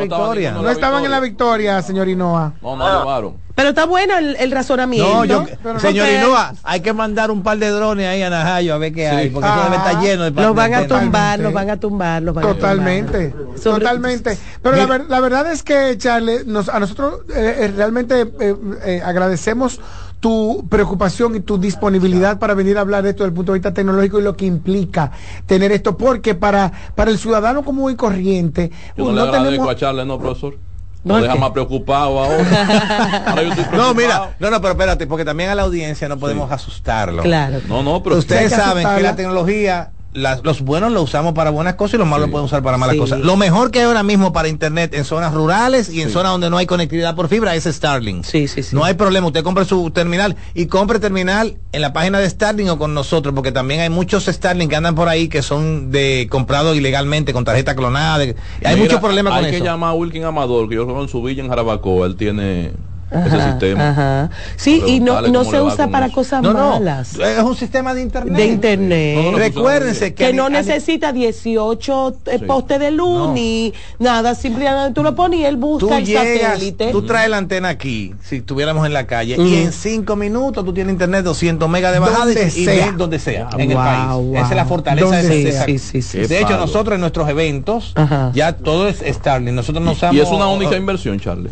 victoria. 0.00 0.52
no, 0.52 0.62
No 0.62 0.70
estaban 0.70 1.04
en 1.04 1.10
la 1.10 1.20
victoria, 1.20 1.82
señor 1.82 2.08
Hinoa. 2.08 2.54
No, 2.62 2.76
no 2.76 2.84
Ah. 2.86 3.32
Pero 3.58 3.70
está 3.70 3.86
bueno 3.86 4.16
el, 4.16 4.36
el 4.36 4.52
razonamiento. 4.52 5.12
No, 5.12 5.24
yo, 5.24 5.44
pero 5.64 5.80
señor 5.80 6.06
Inoa, 6.08 6.54
hay 6.62 6.78
que 6.80 6.92
mandar 6.92 7.32
un 7.32 7.42
par 7.42 7.58
de 7.58 7.68
drones 7.70 8.06
ahí 8.06 8.22
a 8.22 8.30
Najayo 8.30 8.72
a 8.72 8.78
ver 8.78 8.92
qué 8.92 9.08
hay, 9.08 9.30
porque 9.30 9.48
eso 9.48 9.56
Ah. 9.58 9.64
debe 9.64 9.76
estar 9.78 10.00
lleno 10.00 10.22
de 10.30 10.30
Los 10.30 10.54
van 10.54 10.74
a 10.74 10.86
tumbar, 10.86 11.40
los 11.40 11.52
van 11.52 11.70
a 11.70 11.76
tumbar, 11.80 12.22
los 12.22 12.34
van 12.36 12.44
a 12.44 12.48
Totalmente, 12.54 13.30
tumbar. 13.30 13.58
Sobre- 13.58 13.80
totalmente. 13.84 14.38
Pero 14.62 14.76
la, 14.76 14.86
ver- 14.86 15.06
la 15.08 15.18
verdad 15.18 15.50
es 15.50 15.64
que, 15.64 15.98
Charles, 15.98 16.46
nos, 16.46 16.68
a 16.68 16.78
nosotros 16.78 17.22
eh, 17.34 17.56
eh, 17.62 17.72
realmente 17.76 18.32
eh, 18.38 18.54
eh, 18.84 19.02
agradecemos 19.04 19.80
tu 20.20 20.64
preocupación 20.68 21.34
y 21.34 21.40
tu 21.40 21.58
disponibilidad 21.58 22.38
para 22.38 22.54
venir 22.54 22.78
a 22.78 22.82
hablar 22.82 23.02
de 23.02 23.10
esto 23.10 23.24
desde 23.24 23.30
el 23.30 23.34
punto 23.34 23.52
de 23.52 23.58
vista 23.58 23.74
tecnológico 23.74 24.20
y 24.20 24.22
lo 24.22 24.36
que 24.36 24.46
implica 24.46 25.10
tener 25.46 25.72
esto, 25.72 25.96
porque 25.96 26.36
para, 26.36 26.70
para 26.94 27.10
el 27.10 27.18
ciudadano 27.18 27.64
común 27.64 27.90
y 27.90 27.96
corriente, 27.96 28.70
Yo 28.96 29.02
no, 29.06 29.10
no 29.10 29.14
le 29.16 29.20
agradezco 29.22 29.48
tenemos... 29.50 29.68
a 29.70 29.76
Charles, 29.76 30.06
no, 30.06 30.16
profesor. 30.18 30.54
¿Por 31.02 31.16
Lo 31.16 31.22
deja 31.22 31.34
qué? 31.34 31.40
más 31.40 31.50
preocupado 31.52 32.18
ahora. 32.18 33.22
Ahora 33.26 33.42
yo 33.42 33.52
estoy 33.52 33.64
No, 33.78 33.94
mira, 33.94 34.30
no, 34.40 34.50
no, 34.50 34.60
pero 34.60 34.72
espérate, 34.72 35.06
porque 35.06 35.24
también 35.24 35.48
a 35.50 35.54
la 35.54 35.62
audiencia 35.62 36.08
no 36.08 36.18
podemos 36.18 36.50
asustarlo. 36.50 37.22
Claro. 37.22 37.60
No, 37.68 37.82
no, 37.82 38.02
pero 38.02 38.16
Ustedes 38.16 38.52
saben 38.52 38.86
que 38.96 39.02
la 39.02 39.14
tecnología, 39.16 39.92
las- 40.18 40.44
los 40.44 40.60
buenos 40.60 40.92
lo 40.92 41.02
usamos 41.02 41.32
para 41.34 41.50
buenas 41.50 41.74
cosas 41.76 41.94
y 41.94 41.98
los 41.98 42.06
malos 42.06 42.26
Sí. 42.26 42.28
lo 42.28 42.32
pueden 42.32 42.44
usar 42.46 42.62
para 42.62 42.76
malas 42.76 42.94
Sí. 42.94 43.00
cosas. 43.00 43.20
Lo 43.20 43.36
mejor 43.36 43.70
que 43.70 43.78
hay 43.80 43.86
ahora 43.86 44.02
mismo 44.02 44.32
para 44.32 44.48
internet 44.48 44.94
en 44.94 45.04
zonas 45.04 45.32
rurales 45.32 45.88
y 45.90 46.02
en 46.02 46.08
Sí. 46.08 46.14
zonas 46.14 46.32
donde 46.32 46.50
no 46.50 46.58
hay 46.58 46.66
conectividad 46.66 47.14
por 47.16 47.28
fibra 47.28 47.54
es 47.54 47.64
Starlink. 47.64 48.24
Sí, 48.24 48.48
sí, 48.48 48.62
sí. 48.62 48.74
No 48.76 48.84
hay 48.84 48.94
problema, 48.94 49.26
usted 49.26 49.42
compre 49.42 49.64
su 49.64 49.90
terminal 49.90 50.36
y 50.54 50.66
compre 50.66 50.98
terminal 51.00 51.56
en 51.72 51.80
la 51.80 51.92
página 51.92 52.18
de 52.18 52.28
Starlink 52.28 52.70
o 52.70 52.78
con 52.78 52.94
nosotros, 52.94 53.34
porque 53.34 53.52
también 53.52 53.80
hay 53.80 53.90
muchos 53.90 54.26
Starlink 54.26 54.70
que 54.70 54.76
andan 54.76 54.94
por 54.94 55.08
ahí 55.08 55.28
que 55.28 55.42
son 55.42 55.90
de 55.90 56.26
comprados 56.30 56.76
ilegalmente 56.76 57.32
con 57.32 57.44
tarjeta 57.44 57.74
clonada. 57.74 58.18
de- 58.18 58.36
hay 58.64 58.76
muchos 58.76 59.00
problemas 59.00 59.32
con 59.34 59.44
Hay 59.44 59.50
que 59.50 59.56
eso. 59.56 59.64
llamar 59.64 59.90
a 59.90 59.94
Wilkin 59.94 60.24
Amador, 60.24 60.68
que 60.68 60.74
yo 60.76 60.86
creo 60.86 61.02
en 61.02 61.08
su 61.08 61.22
villa 61.22 61.42
en 61.42 61.48
Jarabacoa, 61.48 62.06
él 62.06 62.16
tiene 62.16 62.72
ese 63.10 63.36
Ajá, 63.36 63.50
sistema. 63.50 63.88
ajá. 63.90 64.30
Sí, 64.56 64.82
y 64.86 65.00
no, 65.00 65.20
no 65.22 65.44
se 65.44 65.60
usa 65.60 65.88
para 65.88 66.06
eso. 66.06 66.14
cosas 66.14 66.42
No, 66.42 66.52
no, 66.52 66.70
malas. 66.70 67.14
es 67.18 67.38
un 67.42 67.56
sistema 67.56 67.94
de 67.94 68.02
internet. 68.02 68.36
De 68.36 68.46
internet. 68.46 69.16
No, 69.16 69.22
no, 69.22 69.30
no, 69.32 69.38
Recuérdense 69.38 70.14
que, 70.14 70.26
que 70.26 70.32
no 70.32 70.48
necesita 70.48 71.12
18 71.12 72.16
eh, 72.26 72.38
Sí. 72.38 72.44
postes 72.44 72.78
de 72.80 72.90
luz 72.90 73.28
No. 73.28 73.32
ni 73.32 73.72
nada, 73.98 74.34
simplemente 74.34 74.92
tú 74.94 75.02
lo 75.02 75.14
pones 75.14 75.40
y 75.40 75.44
él 75.44 75.56
busca 75.56 75.86
tú 75.86 75.94
el 75.94 76.04
llegas, 76.04 76.52
satélite. 76.54 76.90
tú 76.92 77.02
traes 77.02 77.30
la 77.30 77.38
antena 77.38 77.68
aquí, 77.68 78.14
si 78.22 78.36
estuviéramos 78.36 78.86
en 78.86 78.92
la 78.92 79.06
calle, 79.06 79.36
y 79.38 79.54
en 79.62 79.72
cinco 79.72 80.16
minutos 80.16 80.64
tú 80.64 80.72
tienes 80.72 80.92
internet 80.92 81.24
200 81.24 81.68
megas 81.68 81.92
de 81.92 81.98
bajada 82.00 82.30
y- 82.30 82.34
Donde 82.34 82.46
y, 82.48 82.64
sea. 82.64 82.92
donde 82.92 83.18
sea, 83.18 83.44
Wow, 83.52 83.60
en 83.60 83.70
el 83.70 83.76
país. 83.76 84.04
wow. 84.12 84.36
Esa 84.36 84.48
es 84.50 84.56
la 84.56 84.64
fortaleza 84.64 85.16
de, 85.22 85.48
esa- 85.48 85.64
Sí, 85.64 85.78
sí, 85.78 86.02
sí, 86.02 86.18
De 86.18 86.40
hecho, 86.40 86.56
nosotros 86.56 86.94
en 86.94 87.00
nuestros 87.00 87.28
eventos, 87.28 87.92
Ajá. 87.94 88.30
ya 88.34 88.52
todo 88.52 88.88
es 88.88 88.98
Starlink. 89.06 89.54
Nosotros 89.54 89.84
no 89.84 89.92
usamos. 89.92 90.16
Y 90.16 90.20
es 90.20 90.28
una 90.28 90.46
única 90.48 90.76
inversión, 90.76 91.18
Charlie. 91.20 91.50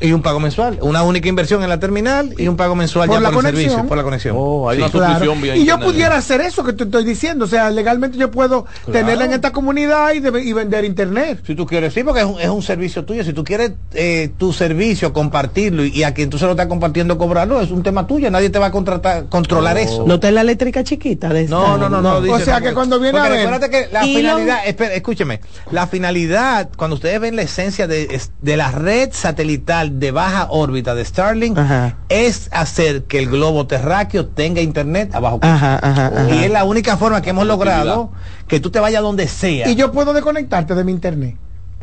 Y 0.00 0.12
un 0.12 0.20
pago 0.22 0.40
mensual, 0.40 0.78
una 0.82 1.02
única 1.02 1.28
inversión 1.28 1.62
en 1.62 1.68
la 1.70 1.80
terminal 1.80 2.34
y 2.36 2.48
un 2.48 2.56
pago 2.56 2.74
mensual 2.74 3.08
por 3.08 3.16
ya 3.16 3.20
la 3.20 3.30
por 3.30 3.38
el 3.46 3.52
conexión. 3.52 3.70
servicio, 3.70 3.88
por 3.88 3.96
la 3.96 4.02
conexión. 4.04 4.36
Oh, 4.38 4.68
hay 4.68 4.76
Sí. 4.76 4.82
una 4.82 4.92
suscripción 4.92 5.40
vía 5.40 5.56
Y 5.56 5.64
yo 5.64 5.80
pudiera 5.80 6.16
hacer 6.16 6.40
eso 6.42 6.62
que 6.64 6.72
te 6.74 6.84
estoy 6.84 7.04
diciendo. 7.04 7.46
O 7.46 7.48
sea, 7.48 7.70
legalmente 7.70 8.18
yo 8.18 8.30
puedo 8.30 8.66
tenerla 8.92 9.24
en 9.24 9.32
esta 9.32 9.52
comunidad 9.52 10.12
y, 10.12 10.20
de- 10.20 10.42
y 10.42 10.52
vender 10.52 10.84
internet. 10.84 11.40
Si 11.46 11.54
tú 11.54 11.64
quieres, 11.66 11.94
sí, 11.94 12.02
porque 12.04 12.20
es 12.20 12.26
un, 12.26 12.38
es 12.40 12.48
un 12.48 12.62
servicio 12.62 13.04
tuyo. 13.04 13.24
Si 13.24 13.32
tú 13.32 13.42
quieres 13.42 13.72
eh, 13.94 14.30
tu 14.36 14.52
servicio 14.52 15.12
compartirlo 15.14 15.84
y, 15.84 15.88
y 15.88 16.02
a 16.02 16.12
quien 16.12 16.28
tú 16.28 16.36
se 16.38 16.44
lo 16.44 16.50
estás 16.50 16.66
compartiendo 16.66 17.16
cobrarlo, 17.16 17.60
es 17.62 17.70
un 17.70 17.82
tema 17.82 18.06
tuyo. 18.06 18.30
Nadie 18.30 18.50
te 18.50 18.58
va 18.58 18.66
a 18.66 18.70
contratar, 18.72 19.26
controlar 19.30 19.78
eso. 19.78 20.04
No 20.06 20.14
está 20.16 20.28
en 20.28 20.34
la 20.34 20.40
eléctrica 20.42 20.84
chiquita 20.84 21.30
de 21.30 21.48
No, 21.48 21.62
Starlink? 21.62 21.80
no, 21.80 21.88
no, 21.88 22.02
no. 22.02 22.20
dice 22.20 22.34
O 22.34 22.38
sea, 22.44 22.60
que 22.60 22.74
cuando 22.74 23.00
viene 23.00 23.18
a 23.18 23.22
ver- 23.22 23.32
recuérdate 23.32 23.70
que 23.70 23.88
la 23.92 24.00
lo- 24.02 24.06
finalidad, 24.06 24.58
espera, 24.66 24.94
escúcheme, 24.94 25.40
la 25.70 25.86
finalidad, 25.86 26.68
cuando 26.76 26.96
ustedes 26.96 27.18
ven 27.20 27.34
la 27.36 27.42
esencia 27.42 27.86
de, 27.86 28.20
de 28.42 28.56
la 28.56 28.70
red 28.72 29.08
satelital 29.12 29.85
de 29.92 30.10
baja 30.10 30.48
órbita 30.50 30.94
de 30.94 31.04
Starlink, 31.04 31.58
Ajá. 31.58 31.96
es 32.08 32.48
hacer 32.52 33.04
que 33.04 33.18
el 33.18 33.28
globo 33.28 33.66
terráqueo 33.66 34.26
tenga 34.26 34.60
internet 34.60 35.14
a 35.14 35.20
bajo 35.20 35.40
costo. 35.40 35.54
Ajá, 35.54 35.78
ajá, 35.82 36.06
ajá. 36.06 36.34
Y 36.34 36.44
es 36.44 36.50
la 36.50 36.64
única 36.64 36.96
forma 36.96 37.22
que 37.22 37.30
hemos 37.30 37.46
logrado 37.46 38.10
que 38.48 38.60
tú 38.60 38.70
te 38.70 38.80
vayas 38.80 39.02
donde 39.02 39.28
sea. 39.28 39.68
Y 39.68 39.74
yo 39.74 39.92
puedo 39.92 40.12
desconectarte 40.12 40.74
de 40.74 40.84
mi 40.84 40.92
internet. 40.92 41.36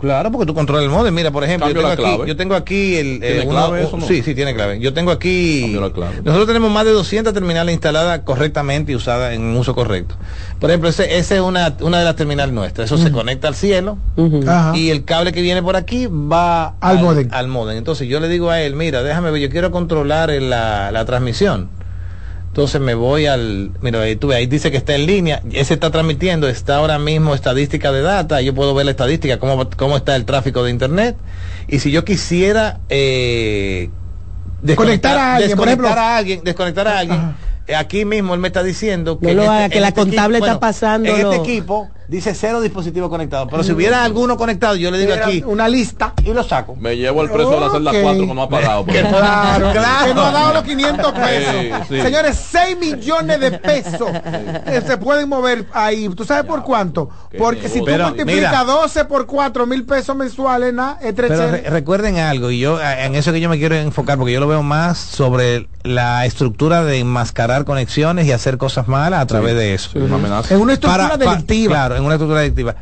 Claro, 0.03 0.33
porque 0.33 0.45
tú 0.45 0.53
controlas 0.53 0.83
el 0.83 0.89
modem. 0.89 1.15
Mira, 1.15 1.31
por 1.31 1.45
ejemplo, 1.45 1.69
yo 1.69 1.74
tengo, 1.75 1.88
la 1.88 1.93
aquí, 1.93 2.03
clave. 2.03 2.27
yo 2.27 2.36
tengo 2.36 2.55
aquí 2.55 2.98
el... 2.98 3.22
¿Tiene 3.22 3.43
eh, 3.43 3.48
clave 3.48 3.79
uno- 3.79 3.88
eso, 3.88 3.98
no? 3.98 4.05
Sí, 4.05 4.22
sí, 4.22 4.36
tiene 4.36 4.53
clave. 4.53 4.77
Yo 4.81 4.93
tengo 4.93 5.12
aquí... 5.12 5.62
Cambio 5.62 5.79
la 5.79 5.91
clave. 5.93 6.15
Nosotros 6.25 6.45
tenemos 6.45 6.69
más 6.72 6.83
de 6.83 6.91
200 6.91 7.33
terminales 7.33 7.72
instaladas 7.72 8.19
correctamente 8.25 8.91
y 8.91 8.95
usadas 8.95 9.33
en 9.33 9.55
uso 9.55 9.74
correcto. 9.74 10.15
Por 10.60 10.69
ejemplo, 10.69 10.89
ese, 10.89 11.17
ese 11.17 11.36
es 11.36 11.41
una, 11.41 11.74
una 11.79 12.00
de 12.00 12.03
las 12.03 12.17
terminales 12.17 12.53
nuestras. 12.53 12.91
Eso 12.91 12.98
se 13.01 13.13
conecta 13.13 13.48
al 13.48 13.55
cielo 13.55 13.98
y 14.75 14.89
el 14.89 15.05
cable 15.05 15.31
que 15.31 15.41
viene 15.41 15.63
por 15.63 15.77
aquí 15.77 16.07
va 16.07 16.75
Al 16.81 17.00
módem. 17.00 17.29
Al 17.31 17.48
módem. 17.48 17.77
Entonces 17.77 18.05
yo 18.10 18.19
le 18.19 18.27
digo 18.27 18.50
a 18.50 18.60
él, 18.60 18.75
mira, 18.75 19.03
déjame 19.03 19.31
ver, 19.31 19.41
yo 19.41 19.50
quiero 19.50 19.72
controlar 19.72 20.29
la, 20.31 20.91
la 20.91 21.05
transmisión. 21.05 21.69
Entonces 22.53 22.79
me 22.79 22.93
voy 22.93 23.25
al, 23.25 23.72
mira, 23.81 24.00
ahí, 24.01 24.15
tú 24.15 24.27
ves, 24.27 24.38
ahí 24.38 24.45
dice 24.45 24.69
que 24.69 24.77
está 24.77 24.93
en 24.93 25.07
línea, 25.07 25.41
ese 25.53 25.74
está 25.74 25.89
transmitiendo, 25.89 26.48
está 26.48 26.75
ahora 26.75 27.00
mismo 27.00 27.33
estadística 27.33 27.91
de 27.91 28.03
data, 28.03 28.41
yo 28.41 28.53
puedo 28.53 28.75
ver 28.75 28.86
la 28.86 28.91
estadística, 28.91 29.39
cómo, 29.39 29.67
cómo 29.75 29.98
está 29.98 30.15
el 30.15 30.24
tráfico 30.25 30.63
de 30.63 30.69
internet, 30.69 31.15
y 31.67 31.79
si 31.79 31.89
yo 31.89 32.05
quisiera 32.05 32.79
eh, 32.89 33.89
Conectar 34.75 35.17
a 35.17 35.36
alguien, 35.38 35.57
por 35.57 35.65
desconectar 35.67 35.86
ejemplo. 35.88 35.89
a 36.03 36.17
alguien, 36.17 36.43
desconectar 36.43 36.88
a 36.88 37.00
alguien, 37.00 37.17
Ajá. 37.19 37.79
aquí 37.79 38.05
mismo 38.05 38.36
él 38.36 38.39
me 38.39 38.50
está 38.50 38.62
diciendo 38.62 39.17
No 39.19 39.29
en 39.29 39.36
lo 39.38 39.50
haga, 39.51 39.69
que 39.69 39.77
en 39.77 39.81
la 39.81 39.91
contable 39.91 40.38
está 40.38 40.60
pasando 40.60 41.10
En 41.10 41.24
lo- 41.24 41.33
este 41.33 41.43
equipo 41.43 41.89
dice 42.07 42.33
cero 42.36 42.62
dispositivos 42.62 43.10
conectados, 43.10 43.48
pero 43.50 43.63
si 43.63 43.72
hubiera 43.72 44.03
alguno 44.03 44.38
conectado, 44.38 44.75
yo 44.75 44.91
le 44.91 44.98
digo 45.00 45.13
aquí 45.13 45.43
una 45.45 45.67
lista. 45.67 46.13
y 46.24 46.33
lo 46.33 46.43
saco. 46.43 46.75
Me 46.75 46.95
llevo 46.98 47.22
el 47.24 47.29
precio 47.29 47.51
de 47.51 47.60
la 47.60 47.69
celda 47.72 47.91
Ok. 47.91 47.98
4 48.01 48.27
que 48.27 48.33
no 48.33 48.41
ha 48.43 48.50
pagado. 48.50 48.86
Claro, 48.86 49.72
Claro. 49.72 50.05
que 50.07 50.13
nos 50.13 50.25
ha 50.25 50.31
dado 50.31 50.53
los 50.53 50.63
500 50.63 51.12
pesos. 51.13 51.53
Sí, 51.62 51.72
sí. 51.95 52.01
Señores, 52.01 52.36
6 52.51 52.77
millones 52.79 53.39
de 53.39 53.51
pesos 53.51 54.10
que 54.65 54.81
se 54.81 54.98
pueden 54.98 55.29
mover 55.29 55.65
ahí. 55.74 56.10
¿Tú 56.10 56.25
sabes 56.25 56.45
por 56.45 56.63
cuánto? 56.63 57.10
Porque 57.38 57.67
si 57.69 57.79
tú 57.79 57.86
Pero, 57.86 58.05
multiplicas 58.10 58.51
mira. 58.51 58.63
12 58.63 59.05
por 59.05 59.25
4 59.25 59.65
mil 59.65 59.86
pesos 59.86 60.15
mensuales, 60.15 60.74
nada, 60.74 60.98
es 61.01 61.15
tres 61.15 61.31
Pero 61.31 61.51
re- 61.51 61.62
recuerden 61.69 62.17
algo, 62.17 62.51
y 62.51 62.60
yo 62.60 62.77
a- 62.77 63.05
en 63.05 63.15
eso 63.15 63.31
que 63.31 63.39
yo 63.39 63.50
me 63.50 63.57
quiero 63.57 63.75
enfocar, 63.75 64.17
porque 64.17 64.33
yo 64.33 64.39
lo 64.39 64.48
veo 64.48 64.63
más 64.63 64.98
sobre 64.98 65.67
la 65.83 66.25
estructura 66.25 66.83
de 66.83 67.00
enmascarar 67.00 67.65
conexiones 67.65 68.25
y 68.27 68.31
hacer 68.31 68.57
cosas 68.57 68.88
malas 68.88 69.22
a 69.22 69.25
través 69.27 69.55
de 69.55 69.74
eso. 69.74 69.89
Sí, 69.91 70.00
una 70.00 70.15
amenaza. 70.15 70.53
Es 70.53 70.60
una 70.62 70.74
estructura 70.74 71.10
Para- 71.10 71.24
pa- 71.25 71.31
delictiva. 71.31 71.74
claro, 71.75 71.92
en 71.95 72.03
una 72.03 72.15
estructura 72.15 72.41
delictiva. 72.41 72.75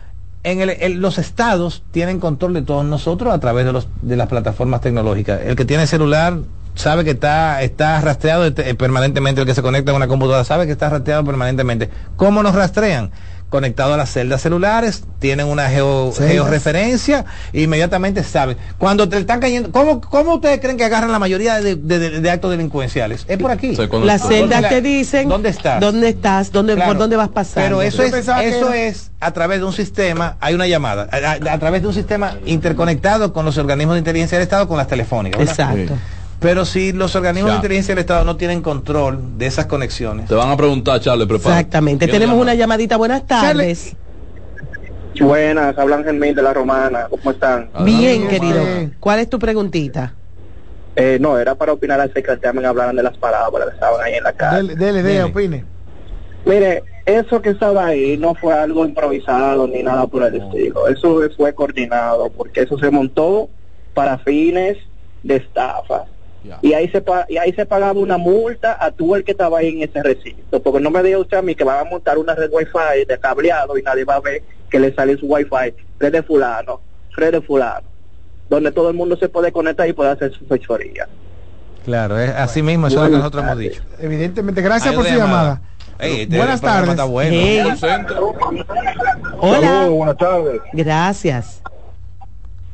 En 0.44 0.62
el, 0.62 1.00
los 1.00 1.18
estados 1.20 1.84
tienen 1.92 2.20
control 2.20 2.54
de 2.54 2.64
todos 2.64 2.84
nosotros 2.84 3.34
a 3.34 3.40
través 3.40 3.66
de, 3.66 3.74
los, 3.74 3.88
de 4.02 4.16
las 4.16 4.28
plataformas 4.28 4.82
tecnológicas. 4.82 5.42
El 5.44 5.56
que 5.56 5.66
tiene 5.66 5.86
celular 5.86 6.40
sabe 6.76 7.04
que 7.04 7.12
está, 7.12 7.62
está 7.62 8.02
rastreado 8.02 8.46
eh, 8.46 8.76
permanentemente, 8.76 9.42
el 9.42 9.48
que 9.48 9.54
se 9.54 9.62
conecta 9.62 9.92
a 9.92 9.96
una 9.96 10.08
computadora 10.08 10.44
sabe 10.44 10.66
que 10.66 10.72
está 10.72 10.90
rastreado 10.90 11.24
permanentemente. 11.24 11.90
¿Cómo 12.16 12.42
nos 12.42 12.56
rastrean? 12.56 13.12
Conectado 13.52 13.94
a 13.94 13.98
las 13.98 14.10
celdas 14.10 14.42
celulares, 14.42 15.04
tienen 15.20 15.46
una 15.48 15.70
geo- 15.70 16.14
georreferencia, 16.14 17.26
inmediatamente 17.52 18.24
saben. 18.24 18.56
Cuando 18.78 19.10
te 19.10 19.18
están 19.18 19.42
cayendo, 19.42 19.72
¿cómo, 19.74 20.00
cómo 20.00 20.36
ustedes 20.36 20.62
creen 20.62 20.78
que 20.78 20.86
agarran 20.86 21.12
la 21.12 21.20
mayoría 21.20 21.60
de, 21.60 21.76
de- 21.76 22.00
de- 22.00 22.22
de 22.22 22.30
actos 22.32 22.50
delincuenciales? 22.52 23.26
Es 23.28 23.38
por 23.38 23.52
aquí. 23.52 23.76
Las 24.06 24.26
celdas 24.26 24.70
te 24.70 24.82
dicen 24.82 25.28
¿Dónde 25.28 25.50
estás? 25.50 25.82
dónde 25.82 26.08
estás, 26.08 26.54
dónde, 26.54 26.76
Claro. 26.76 26.92
por 26.92 26.98
dónde 26.98 27.18
vas 27.18 27.28
pasando. 27.28 27.62
Pero 27.68 27.82
eso 27.82 27.98
Yo 27.98 28.04
es, 28.06 28.14
eso 28.16 28.32
era- 28.70 28.78
es 28.78 29.12
a 29.20 29.32
través 29.32 29.60
de 29.60 29.66
un 29.66 29.74
sistema, 29.74 30.38
hay 30.40 30.54
una 30.56 30.68
llamada, 30.68 31.10
a, 31.12 31.18
a- 31.50 31.54
a 31.54 31.60
través 31.60 31.82
de 31.82 31.90
un 31.90 31.94
sistema 31.94 32.38
interconectado 32.46 33.34
con 33.34 33.44
los 33.44 33.58
organismos 33.58 33.96
de 33.96 34.00
inteligencia 34.00 34.38
del 34.38 34.44
Estado, 34.44 34.66
con 34.70 34.78
las 34.78 34.88
telefónicas. 34.88 35.38
¿verdad? 35.40 35.52
Exacto. 35.54 35.96
Sí. 35.96 36.21
Pero 36.42 36.66
si 36.66 36.92
los 36.92 37.16
organismos 37.16 37.50
Ya. 37.52 37.54
de 37.54 37.58
inteligencia 37.60 37.94
del 37.94 38.00
Estado 38.02 38.26
no 38.26 38.36
tienen 38.36 38.62
control 38.64 39.38
de 39.38 39.46
esas 39.46 39.68
conexiones, 39.68 40.28
Te 40.28 40.34
van 40.34 40.50
a 40.50 40.58
preguntar, 40.58 41.00
Charles, 41.00 41.28
prepara. 41.28 41.56
Exactamente. 41.60 42.08
Tenemos 42.08 42.36
una 42.36 42.56
llamadita. 42.56 42.98
Buenas 42.98 43.28
tardes. 43.28 43.96
Buenas, 45.20 45.78
hablan 45.78 46.04
Germín 46.04 46.34
de 46.34 46.42
la 46.42 46.52
Romana, 46.54 47.06
¿cómo 47.10 47.30
están? 47.32 47.70
Bien, 47.84 48.22
Bien, 48.22 48.28
querido. 48.28 48.64
¿Cuál 49.00 49.20
es 49.20 49.30
tu 49.30 49.38
preguntita? 49.38 50.16
Eh, 50.96 51.18
no, 51.22 51.38
era 51.38 51.54
para 51.54 51.74
opinar 51.74 52.02
acerca 52.02 52.32
del 52.32 52.42
tema 52.42 52.60
que 52.62 52.68
hablaran 52.68 52.96
de 52.96 53.04
las 53.04 53.16
palabras 53.18 53.68
que 53.68 53.74
estaban 53.76 54.02
ahí 54.02 54.16
en 54.16 54.24
la 54.24 54.34
calle. 54.34 54.70
Dele, 54.70 54.76
dele, 54.76 55.04
dele, 55.04 55.10
Dele. 55.20 55.24
opine. 55.24 55.66
Mire, 56.46 56.84
eso 57.06 57.40
que 57.42 57.50
estaba 57.50 57.86
ahí 57.86 58.18
no 58.18 58.34
fue 58.34 58.54
algo 58.54 58.84
improvisado 58.86 59.68
ni 59.68 59.84
nada 59.84 60.08
por 60.08 60.24
el 60.24 60.42
estilo. 60.42 60.88
Eso 60.88 61.20
fue 61.38 61.54
coordinado 61.54 62.30
porque 62.36 62.62
eso 62.62 62.80
se 62.80 62.90
montó 62.90 63.48
para 63.94 64.18
fines 64.20 64.78
de 65.24 65.36
estafa. 65.36 66.06
Y 66.62 66.74
ahí 66.74 66.90
se 66.90 67.02
pa- 67.02 67.26
y 67.30 67.38
ahí 67.38 67.54
se 67.54 67.66
pagaba 67.66 68.00
una 68.00 68.18
multa 68.18 68.76
a 68.80 68.92
tú 68.92 69.16
el 69.16 69.24
que 69.24 69.32
estaba 69.32 69.60
ahí 69.60 69.70
en 69.70 69.84
ese 69.88 70.02
recinto. 70.02 70.62
Porque 70.62 70.80
no 70.80 70.90
me 70.90 71.04
diga 71.04 71.20
usted 71.20 71.38
a 71.38 71.42
mí 71.42 71.54
que 71.56 71.64
van 71.64 71.80
a 71.86 71.90
montar 71.90 72.18
una 72.18 72.34
red 72.36 72.50
wifi 72.52 73.06
de 73.08 73.20
cableado 73.20 73.78
y 73.78 73.84
nadie 73.84 74.04
va 74.06 74.16
a 74.16 74.20
ver 74.22 74.42
que 74.70 74.80
le 74.80 74.94
sale 74.96 75.18
su 75.18 75.28
wifi, 75.28 75.74
red 76.00 76.12
de 76.12 76.24
fulano, 76.24 76.82
red 77.16 77.32
de 77.34 77.42
fulano. 77.42 77.86
Donde 78.50 78.72
todo 78.72 78.90
el 78.90 78.96
mundo 78.96 79.16
se 79.18 79.30
puede 79.30 79.52
conectar 79.52 79.88
y 79.88 79.94
puede 79.94 80.10
hacer 80.12 80.34
su 80.34 80.46
fechoría. 80.46 81.08
claro, 81.86 82.20
es 82.20 82.32
así 82.32 82.62
mismo, 82.62 82.88
eso 82.88 82.98
es 82.98 83.04
lo 83.04 83.12
que 83.12 83.18
nosotros 83.20 83.44
hemos 83.44 83.56
tardes. 83.56 83.72
dicho. 83.72 83.84
Evidentemente, 84.00 84.62
gracias 84.62 84.94
por 84.96 85.06
su 85.06 85.16
llamada. 85.16 85.62
Este 86.00 86.36
Buenas 86.38 86.60
tardes. 86.62 86.96
bueno. 87.08 87.30
Hey. 87.40 87.64
Hola. 89.40 89.88
buenas 89.90 90.18
tardes. 90.18 90.62
Gracias. 90.74 91.62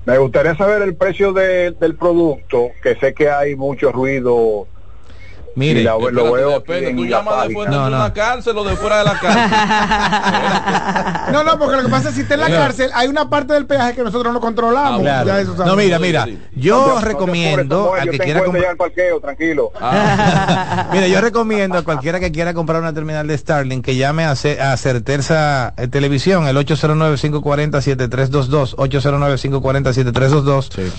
Me 0.07 0.17
gustaría 0.19 0.55
saber 0.55 0.83
el 0.83 0.95
precio 0.95 1.33
de- 1.33 1.71
del 1.71 1.97
producto, 1.97 2.71
que 2.81 2.95
sé 2.95 3.13
que 3.13 3.29
hay 3.29 3.57
mucho 3.57 3.91
ruido. 3.91 4.69
Mire, 5.57 5.83
la- 5.83 5.97
Lo 5.97 6.31
veo 6.33 6.61
¿Tú 6.61 6.71
la 6.71 6.79
llamas 6.91 7.47
después 7.47 7.69
No, 7.69 7.85
de 7.85 7.91
no. 7.91 7.97
una 7.97 8.13
cárcel 8.13 8.57
o 8.57 8.63
de 8.63 8.75
fuera 8.75 8.99
de 8.99 9.03
la 9.05 9.19
cárcel? 9.19 9.57
No, 11.33 11.43
no, 11.43 11.57
porque 11.59 11.75
lo 11.77 11.83
que 11.83 11.89
pasa 11.89 12.09
es 12.09 12.15
que 12.15 12.15
si 12.15 12.21
está 12.21 12.35
en 12.35 12.41
la 12.41 12.49
cárcel, 12.49 12.89
hay 12.93 13.07
una 13.09 13.29
parte 13.29 13.53
del 13.53 13.65
peaje 13.65 13.95
que 13.95 14.03
nosotros 14.03 14.33
no 14.33 14.39
controlamos. 14.39 14.99
Ah, 15.01 15.03
Claro. 15.03 15.27
Ya 15.27 15.41
eso 15.41 15.55
No, 15.65 15.75
mira, 15.75 15.99
mira, 15.99 16.25
yo 16.55 16.87
No 16.95 17.01
recomiendo 17.01 17.93
al 17.93 18.09
que 18.09 18.17
quiera 18.19 18.43
comprar 18.43 18.77
parqueo, 18.77 19.19
tranquilo. 19.19 19.71
Ah, 19.81 20.87
Mira, 20.93 21.07
yo 21.07 21.19
recomiendo 21.19 21.77
a 21.77 21.83
cualquiera 21.83 22.19
que 22.19 22.31
quiera 22.31 22.53
comprar 22.53 22.81
una 22.81 22.93
terminal 22.93 23.27
de 23.27 23.37
Starlink 23.37 23.83
que 23.83 23.95
llame 23.97 24.23
a, 24.25 24.35
Ce- 24.35 24.61
a 24.61 24.75
Certeza 24.77 25.73
eh, 25.77 25.87
Televisión, 25.87 26.47
el 26.47 26.55
809-540-7322, 26.57 28.75
809-540-7322, 28.75 30.69
Sí. 30.73 30.91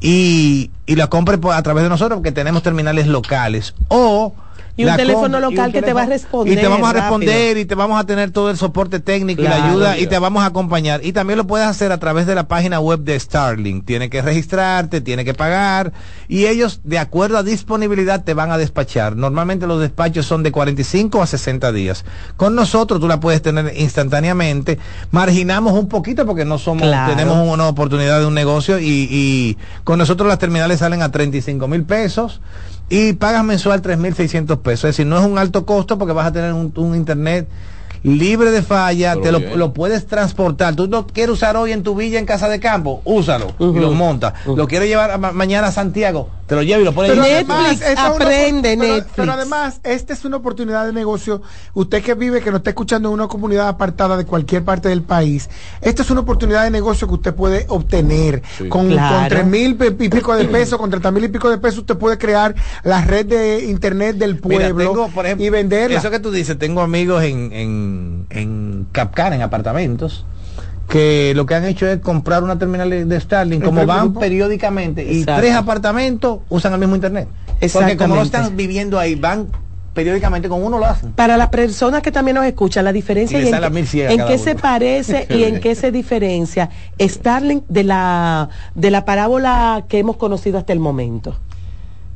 Y, 0.00 0.70
y 0.86 0.96
la 0.96 1.08
compre 1.08 1.38
a 1.52 1.62
través 1.62 1.82
de 1.84 1.88
nosotros 1.88 2.18
porque 2.18 2.32
tenemos 2.32 2.62
terminales 2.62 3.06
locales. 3.06 3.74
O 3.88 4.34
Y 4.78 4.84
un 4.84 4.96
teléfono 4.96 5.40
local 5.40 5.72
que 5.72 5.82
te 5.82 5.92
va 5.92 6.02
a 6.02 6.06
responder 6.06 6.56
Y 6.56 6.60
te 6.60 6.68
vamos 6.68 6.88
a 6.88 6.92
rápido. 6.92 7.18
responder 7.18 7.58
y 7.58 7.64
te 7.66 7.74
vamos 7.74 8.00
a 8.00 8.06
tener 8.06 8.30
todo 8.30 8.48
el 8.50 8.56
soporte 8.56 9.00
técnico 9.00 9.42
y 9.42 9.44
la 9.44 9.66
ayuda 9.66 9.98
y 9.98 10.06
te 10.06 10.18
vamos 10.18 10.42
a 10.42 10.46
acompañar. 10.46 11.04
Y 11.04 11.12
también 11.12 11.36
lo 11.36 11.46
puedes 11.46 11.66
hacer 11.66 11.90
a 11.92 11.98
través 11.98 12.26
de 12.26 12.34
la 12.36 12.48
página 12.48 12.78
web 12.80 13.00
de 13.00 13.18
Starlink. 13.18 13.84
Tiene 13.84 14.08
que 14.08 14.22
registrarte, 14.22 15.00
tiene 15.00 15.24
que 15.24 15.34
pagar 15.34 15.92
y 16.28 16.46
ellos, 16.46 16.80
de 16.84 16.98
acuerdo 16.98 17.36
a 17.38 17.42
disponibilidad, 17.42 18.22
te 18.24 18.34
van 18.34 18.52
a 18.52 18.56
despachar. 18.58 19.16
Normalmente 19.16 19.66
los 19.66 19.80
despachos 19.80 20.26
son 20.26 20.42
de 20.44 20.52
45 20.52 21.22
a 21.22 21.26
60 21.26 21.72
días. 21.72 22.04
Con 22.36 22.54
nosotros 22.54 23.00
tú 23.00 23.08
la 23.08 23.18
puedes 23.20 23.42
tener 23.42 23.72
instantáneamente. 23.76 24.78
Marginamos 25.10 25.72
un 25.72 25.88
poquito 25.88 26.24
porque 26.24 26.44
no 26.44 26.56
somos, 26.58 26.82
Claro. 26.86 27.12
tenemos 27.16 27.36
una 27.52 27.66
oportunidad 27.66 28.20
de 28.20 28.26
un 28.26 28.34
negocio 28.34 28.78
y, 28.78 29.08
y 29.10 29.56
con 29.82 29.98
nosotros 29.98 30.28
las 30.28 30.38
terminales 30.38 30.78
salen 30.78 31.02
a 31.02 31.10
35 31.10 31.66
mil 31.66 31.82
pesos 31.82 32.40
y 32.90 33.12
pagas 33.14 33.44
mensual 33.44 33.82
3.600 33.82 34.58
pesos. 34.60 34.84
Es 34.84 34.96
decir, 34.96 35.06
no 35.06 35.18
es 35.18 35.24
un 35.26 35.38
alto 35.38 35.66
costo 35.66 35.98
porque 35.98 36.12
vas 36.14 36.26
a 36.26 36.32
tener 36.32 36.52
un, 36.52 36.72
un 36.76 36.94
internet 36.96 37.48
libre 38.02 38.50
de 38.50 38.62
falla, 38.62 39.14
Pero 39.14 39.22
te 39.22 39.32
lo, 39.32 39.38
lo 39.56 39.72
puedes 39.72 40.06
transportar. 40.06 40.74
Tú 40.76 40.86
lo 40.86 41.06
quieres 41.06 41.34
usar 41.34 41.56
hoy 41.56 41.72
en 41.72 41.82
tu 41.82 41.94
villa 41.96 42.18
en 42.18 42.26
casa 42.26 42.48
de 42.48 42.60
campo, 42.60 43.02
úsalo 43.04 43.48
y 43.58 43.80
lo 43.80 43.90
montas. 43.92 44.34
Lo 44.46 44.66
quieres 44.68 44.88
llevar 44.88 45.18
ma- 45.18 45.32
mañana 45.32 45.66
a 45.68 45.72
Santiago, 45.72 46.30
te 46.48 46.54
lo 46.56 46.62
lleva 46.62 46.80
y 46.80 46.84
lo 46.84 46.94
pone 46.94 47.10
pero 47.10 47.22
Netflix 47.22 47.82
aprende 47.98 48.76
pero, 48.78 48.94
Netflix. 48.94 49.12
Pero 49.16 49.32
además, 49.32 49.80
esta 49.84 50.14
es 50.14 50.24
una 50.24 50.38
oportunidad 50.38 50.86
de 50.86 50.94
negocio. 50.94 51.42
Usted 51.74 52.02
que 52.02 52.14
vive, 52.14 52.40
que 52.40 52.50
no 52.50 52.56
está 52.56 52.70
escuchando 52.70 53.10
en 53.10 53.14
una 53.14 53.28
comunidad 53.28 53.68
apartada 53.68 54.16
de 54.16 54.24
cualquier 54.24 54.64
parte 54.64 54.88
del 54.88 55.02
país, 55.02 55.50
esta 55.82 56.02
es 56.02 56.10
una 56.10 56.20
oportunidad 56.22 56.64
de 56.64 56.70
negocio 56.70 57.06
que 57.06 57.14
usted 57.14 57.34
puede 57.34 57.66
obtener. 57.68 58.42
Con, 58.70 58.88
Claro. 58.88 59.36
con 59.36 59.50
mil 59.50 59.76
y 59.78 60.08
pico 60.08 60.34
de 60.34 60.46
pesos, 60.46 60.78
con 60.78 60.88
treinta 60.88 61.10
mil 61.10 61.24
y 61.24 61.28
pico 61.28 61.50
de 61.50 61.58
pesos, 61.58 61.80
usted 61.80 61.98
puede 61.98 62.16
crear 62.16 62.54
la 62.82 63.02
red 63.02 63.26
de 63.26 63.66
internet 63.66 64.16
del 64.16 64.40
Mira, 64.42 64.70
pueblo 64.70 64.90
tengo, 64.90 65.08
por 65.08 65.26
ejemplo, 65.26 65.44
y 65.44 65.50
venderla. 65.50 65.98
Eso 65.98 66.10
que 66.10 66.18
tú 66.18 66.30
dices, 66.30 66.58
tengo 66.58 66.80
amigos 66.80 67.22
en, 67.24 67.52
en, 67.52 68.26
en 68.30 68.86
Capcar, 68.92 69.34
en 69.34 69.42
apartamentos, 69.42 70.24
que 70.88 71.32
lo 71.36 71.44
que 71.46 71.54
han 71.54 71.64
hecho 71.64 71.86
es 71.86 71.98
comprar 71.98 72.42
una 72.42 72.58
terminal 72.58 72.90
de- 73.08 73.20
Starlink, 73.20 73.62
como 73.62 73.80
¿Entre 73.82 73.94
van 73.96 74.14
periódicamente, 74.14 75.04
y 75.04 75.20
Exacto. 75.20 75.42
tres 75.42 75.54
apartamentos 75.54 76.40
usan 76.48 76.72
el 76.72 76.78
mismo 76.80 76.94
internet. 76.94 77.28
Porque 77.72 77.96
como 77.96 78.14
no 78.16 78.22
están 78.22 78.56
viviendo 78.56 78.98
ahí, 78.98 79.14
van 79.14 79.48
periódicamente 79.92 80.48
con 80.48 80.62
uno 80.62 80.78
lo 80.78 80.86
hacen. 80.86 81.10
Para 81.12 81.36
las 81.36 81.48
personas 81.48 82.02
que 82.02 82.12
también 82.12 82.36
nos 82.36 82.44
escuchan, 82.46 82.84
la 82.84 82.92
diferencia 82.92 83.38
y 83.40 83.48
en, 83.48 83.60
qué- 83.60 83.70
1100 83.70 84.08
a 84.08 84.10
en 84.12 84.16
cada 84.18 84.28
qué 84.30 84.34
uno. 84.36 84.44
se 84.44 84.54
parece 84.54 85.26
y 85.28 85.42
en 85.44 85.60
qué 85.60 85.74
se 85.74 85.90
diferencia 85.90 86.70
Starlink 87.00 87.64
de 87.68 87.82
la 87.84 88.48
de 88.76 88.90
la 88.92 89.04
parábola 89.04 89.84
que 89.88 89.98
hemos 89.98 90.16
conocido 90.16 90.56
hasta 90.58 90.72
el 90.72 90.78
momento. 90.78 91.36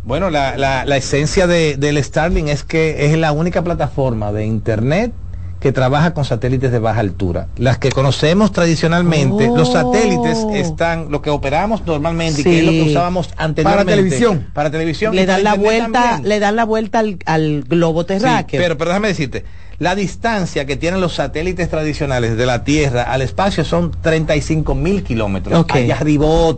Bueno, 0.05 0.31
la, 0.31 0.57
la, 0.57 0.85
la 0.85 0.97
esencia 0.97 1.47
de, 1.47 1.77
del 1.77 2.03
Starlink 2.03 2.49
es 2.49 2.65
que 2.65 3.07
es 3.07 3.19
la 3.19 3.33
única 3.33 3.63
plataforma 3.63 4.33
de 4.33 4.47
internet 4.47 5.13
que 5.63 5.71
trabaja 5.73 6.13
con 6.13 6.25
satélites 6.25 6.73
de 6.73 6.81
baja 6.81 6.99
altura. 7.01 7.47
Las 7.57 7.79
que 7.79 7.91
conocemos 7.91 8.51
tradicionalmente, 8.51 9.47
los 9.47 9.69
Oh. 9.69 9.73
satélites 9.73 10.39
están, 10.55 11.11
lo 11.11 11.23
que 11.23 11.31
operamos 11.31 11.87
normalmente, 11.87 12.41
y 12.41 12.45
que 12.45 12.59
es 12.59 12.65
lo 12.65 12.73
que 12.73 12.83
usábamos 12.83 13.31
anteriormente. 13.37 13.63
Para 13.63 13.85
televisión. 13.97 14.47
Para 14.53 14.71
televisión. 14.73 15.15
Le 15.15 15.25
dan 15.25 15.45
la 15.45 15.55
vuelta, 15.55 15.93
también. 15.93 16.29
le 16.29 16.41
dan 16.41 16.57
la 16.57 16.65
vuelta 16.65 16.99
al, 16.99 17.19
al 17.27 17.63
globo 17.63 18.01
Sí, 18.03 18.09
terráqueo. 18.09 18.61
pero, 18.61 18.77
pero 18.77 18.91
déjame 18.91 19.09
decirte, 19.09 19.45
la 19.79 19.95
distancia 19.95 20.65
que 20.67 20.77
tienen 20.77 21.01
los 21.01 21.15
satélites 21.15 21.71
tradicionales 21.71 22.37
de 22.37 22.45
la 22.47 22.65
Tierra 22.65 23.05
al 23.05 23.23
espacio 23.23 23.65
son 23.65 23.93
35 24.03 24.75
mil 24.75 25.05
kilómetros. 25.05 25.59
Ok. 25.61 25.75
Allá. 25.77 25.99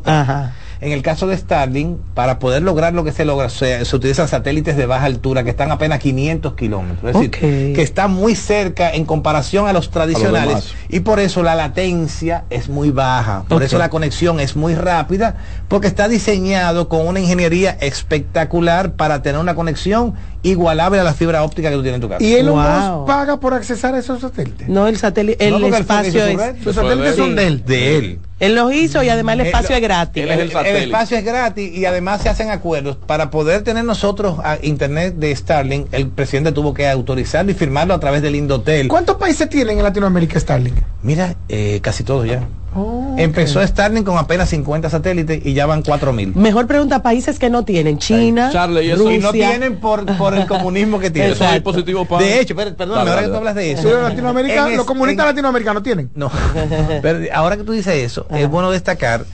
Ajá. 0.06 0.54
En 0.84 0.92
el 0.92 1.00
caso 1.00 1.26
de 1.26 1.34
Starlink, 1.34 1.96
para 2.12 2.38
poder 2.38 2.60
lograr 2.60 2.92
lo 2.92 3.04
que 3.04 3.12
se 3.12 3.24
logra, 3.24 3.48
se, 3.48 3.86
se 3.86 3.96
utilizan 3.96 4.28
satélites 4.28 4.76
de 4.76 4.84
baja 4.84 5.06
altura 5.06 5.42
que 5.42 5.48
están 5.48 5.70
apenas 5.70 5.98
500 5.98 6.52
kilómetros. 6.52 7.14
Es 7.14 7.14
decir, 7.14 7.30
que 7.30 7.80
están 7.80 8.12
muy 8.12 8.34
cerca 8.34 8.90
en 8.90 9.06
comparación 9.06 9.66
a 9.66 9.72
los 9.72 9.90
tradicionales. 9.90 10.74
y 10.90 11.00
por 11.00 11.20
eso 11.20 11.42
la 11.42 11.54
latencia 11.54 12.44
es 12.50 12.68
muy 12.68 12.90
baja. 12.90 13.44
Por 13.48 13.62
eso 13.62 13.78
la 13.78 13.88
conexión 13.88 14.40
es 14.40 14.56
muy 14.56 14.74
rápida, 14.74 15.36
porque 15.68 15.86
está 15.86 16.06
diseñado 16.06 16.90
con 16.90 17.06
una 17.06 17.18
ingeniería 17.18 17.70
espectacular 17.80 18.92
para 18.92 19.22
tener 19.22 19.40
una 19.40 19.54
conexión 19.54 20.12
igualable 20.44 21.00
a 21.00 21.04
la 21.04 21.12
fibra 21.14 21.42
óptica 21.42 21.70
que 21.70 21.74
tú 21.76 21.82
tienes 21.82 21.96
en 21.96 22.02
tu 22.02 22.08
casa. 22.08 22.22
y 22.22 22.34
Elon 22.34 22.54
Wow. 22.54 22.98
Musk 23.00 23.06
paga 23.08 23.40
por 23.40 23.54
accesar 23.54 23.94
a 23.94 23.98
esos 23.98 24.20
satélites. 24.20 24.68
no 24.68 24.86
el 24.86 24.96
satélite, 24.96 25.50
No, 25.50 25.56
el 25.56 25.64
él 25.64 25.74
espacio 25.74 26.24
es 26.24 26.38
es 26.66 26.74
satélites 26.74 27.16
son 27.16 27.30
él. 27.30 27.36
de 27.36 27.46
él. 27.46 27.64
de 27.64 27.96
él. 27.98 28.18
él 28.40 28.54
los 28.54 28.72
hizo 28.72 29.02
y 29.02 29.08
además 29.08 29.34
el 29.34 29.40
Eh, 29.40 29.44
espacio 29.46 29.74
es 29.74 29.82
gratis. 29.82 30.22
él 30.22 30.30
es 30.30 30.38
el 30.38 30.76
espacio 30.84 31.16
es 31.18 31.24
gratis 31.24 31.72
y 31.76 31.84
además 31.86 32.22
se 32.22 32.28
hacen 32.28 32.50
acuerdos 32.50 32.96
para 33.06 33.30
poder 33.30 33.62
tener 33.62 33.84
nosotros 33.84 34.38
a 34.44 34.58
internet 34.62 35.14
de 35.16 35.34
Starlink. 35.34 35.86
El 35.92 36.08
presidente 36.08 36.52
tuvo 36.52 36.74
que 36.74 36.88
autorizarlo 36.88 37.50
y 37.50 37.54
firmarlo 37.54 37.94
a 37.94 38.00
través 38.00 38.22
del 38.22 38.36
Indotel. 38.36 38.88
¿Cuántos 38.88 39.16
países 39.16 39.48
tienen 39.48 39.78
en 39.78 39.82
Latinoamérica 39.84 40.38
Starlink? 40.38 40.76
Mira, 41.02 41.34
eh, 41.48 41.80
casi 41.82 42.04
todos 42.04 42.26
ya. 42.26 42.42
Oh, 42.74 43.14
Empezó 43.16 43.64
Starlink 43.64 44.04
con 44.06 44.18
apenas 44.18 44.48
50 44.50 44.90
satélites 44.90 45.44
y 45.46 45.52
ya 45.54 45.66
van 45.66 45.82
4000. 45.82 46.34
Mejor 46.34 46.66
pregunta 46.66 47.02
países 47.02 47.38
que 47.38 47.48
no 47.50 47.64
tienen, 47.64 47.98
China, 47.98 48.50
Charlie, 48.52 48.82
y 48.86 48.90
eso- 48.90 49.02
Rusia. 49.02 49.16
Y 49.16 49.20
no 49.20 49.32
tienen 49.32 49.76
por, 49.80 50.04
por 50.16 50.34
el 50.34 50.46
comunismo 50.46 50.98
que 50.98 51.10
tienen. 51.12 51.32
Esos 51.32 51.42
Exacto. 51.42 51.70
dispositivos 51.70 52.08
para... 52.08 52.24
De 52.24 52.40
hecho, 52.40 52.56
per- 52.56 52.74
perdón, 52.74 52.98
ahora 53.08 53.22
que 53.22 53.28
tú 53.28 53.34
hablas 53.36 53.54
de 53.54 53.62
Sí, 53.76 53.86
eso. 53.86 54.02
Latinoamérica, 54.02 54.68
los 54.68 54.72
es- 54.80 54.84
comunistas 54.84 55.24
en- 55.24 55.30
latinoamericanos 55.30 55.82
tienen. 55.82 56.10
No, 56.14 56.30
pero 57.02 57.20
ahora 57.32 57.56
que 57.56 57.64
tú 57.64 57.72
dices 57.72 57.94
eso, 57.94 58.26
es 58.30 58.48
bueno 58.48 58.70
destacar, 58.70 59.24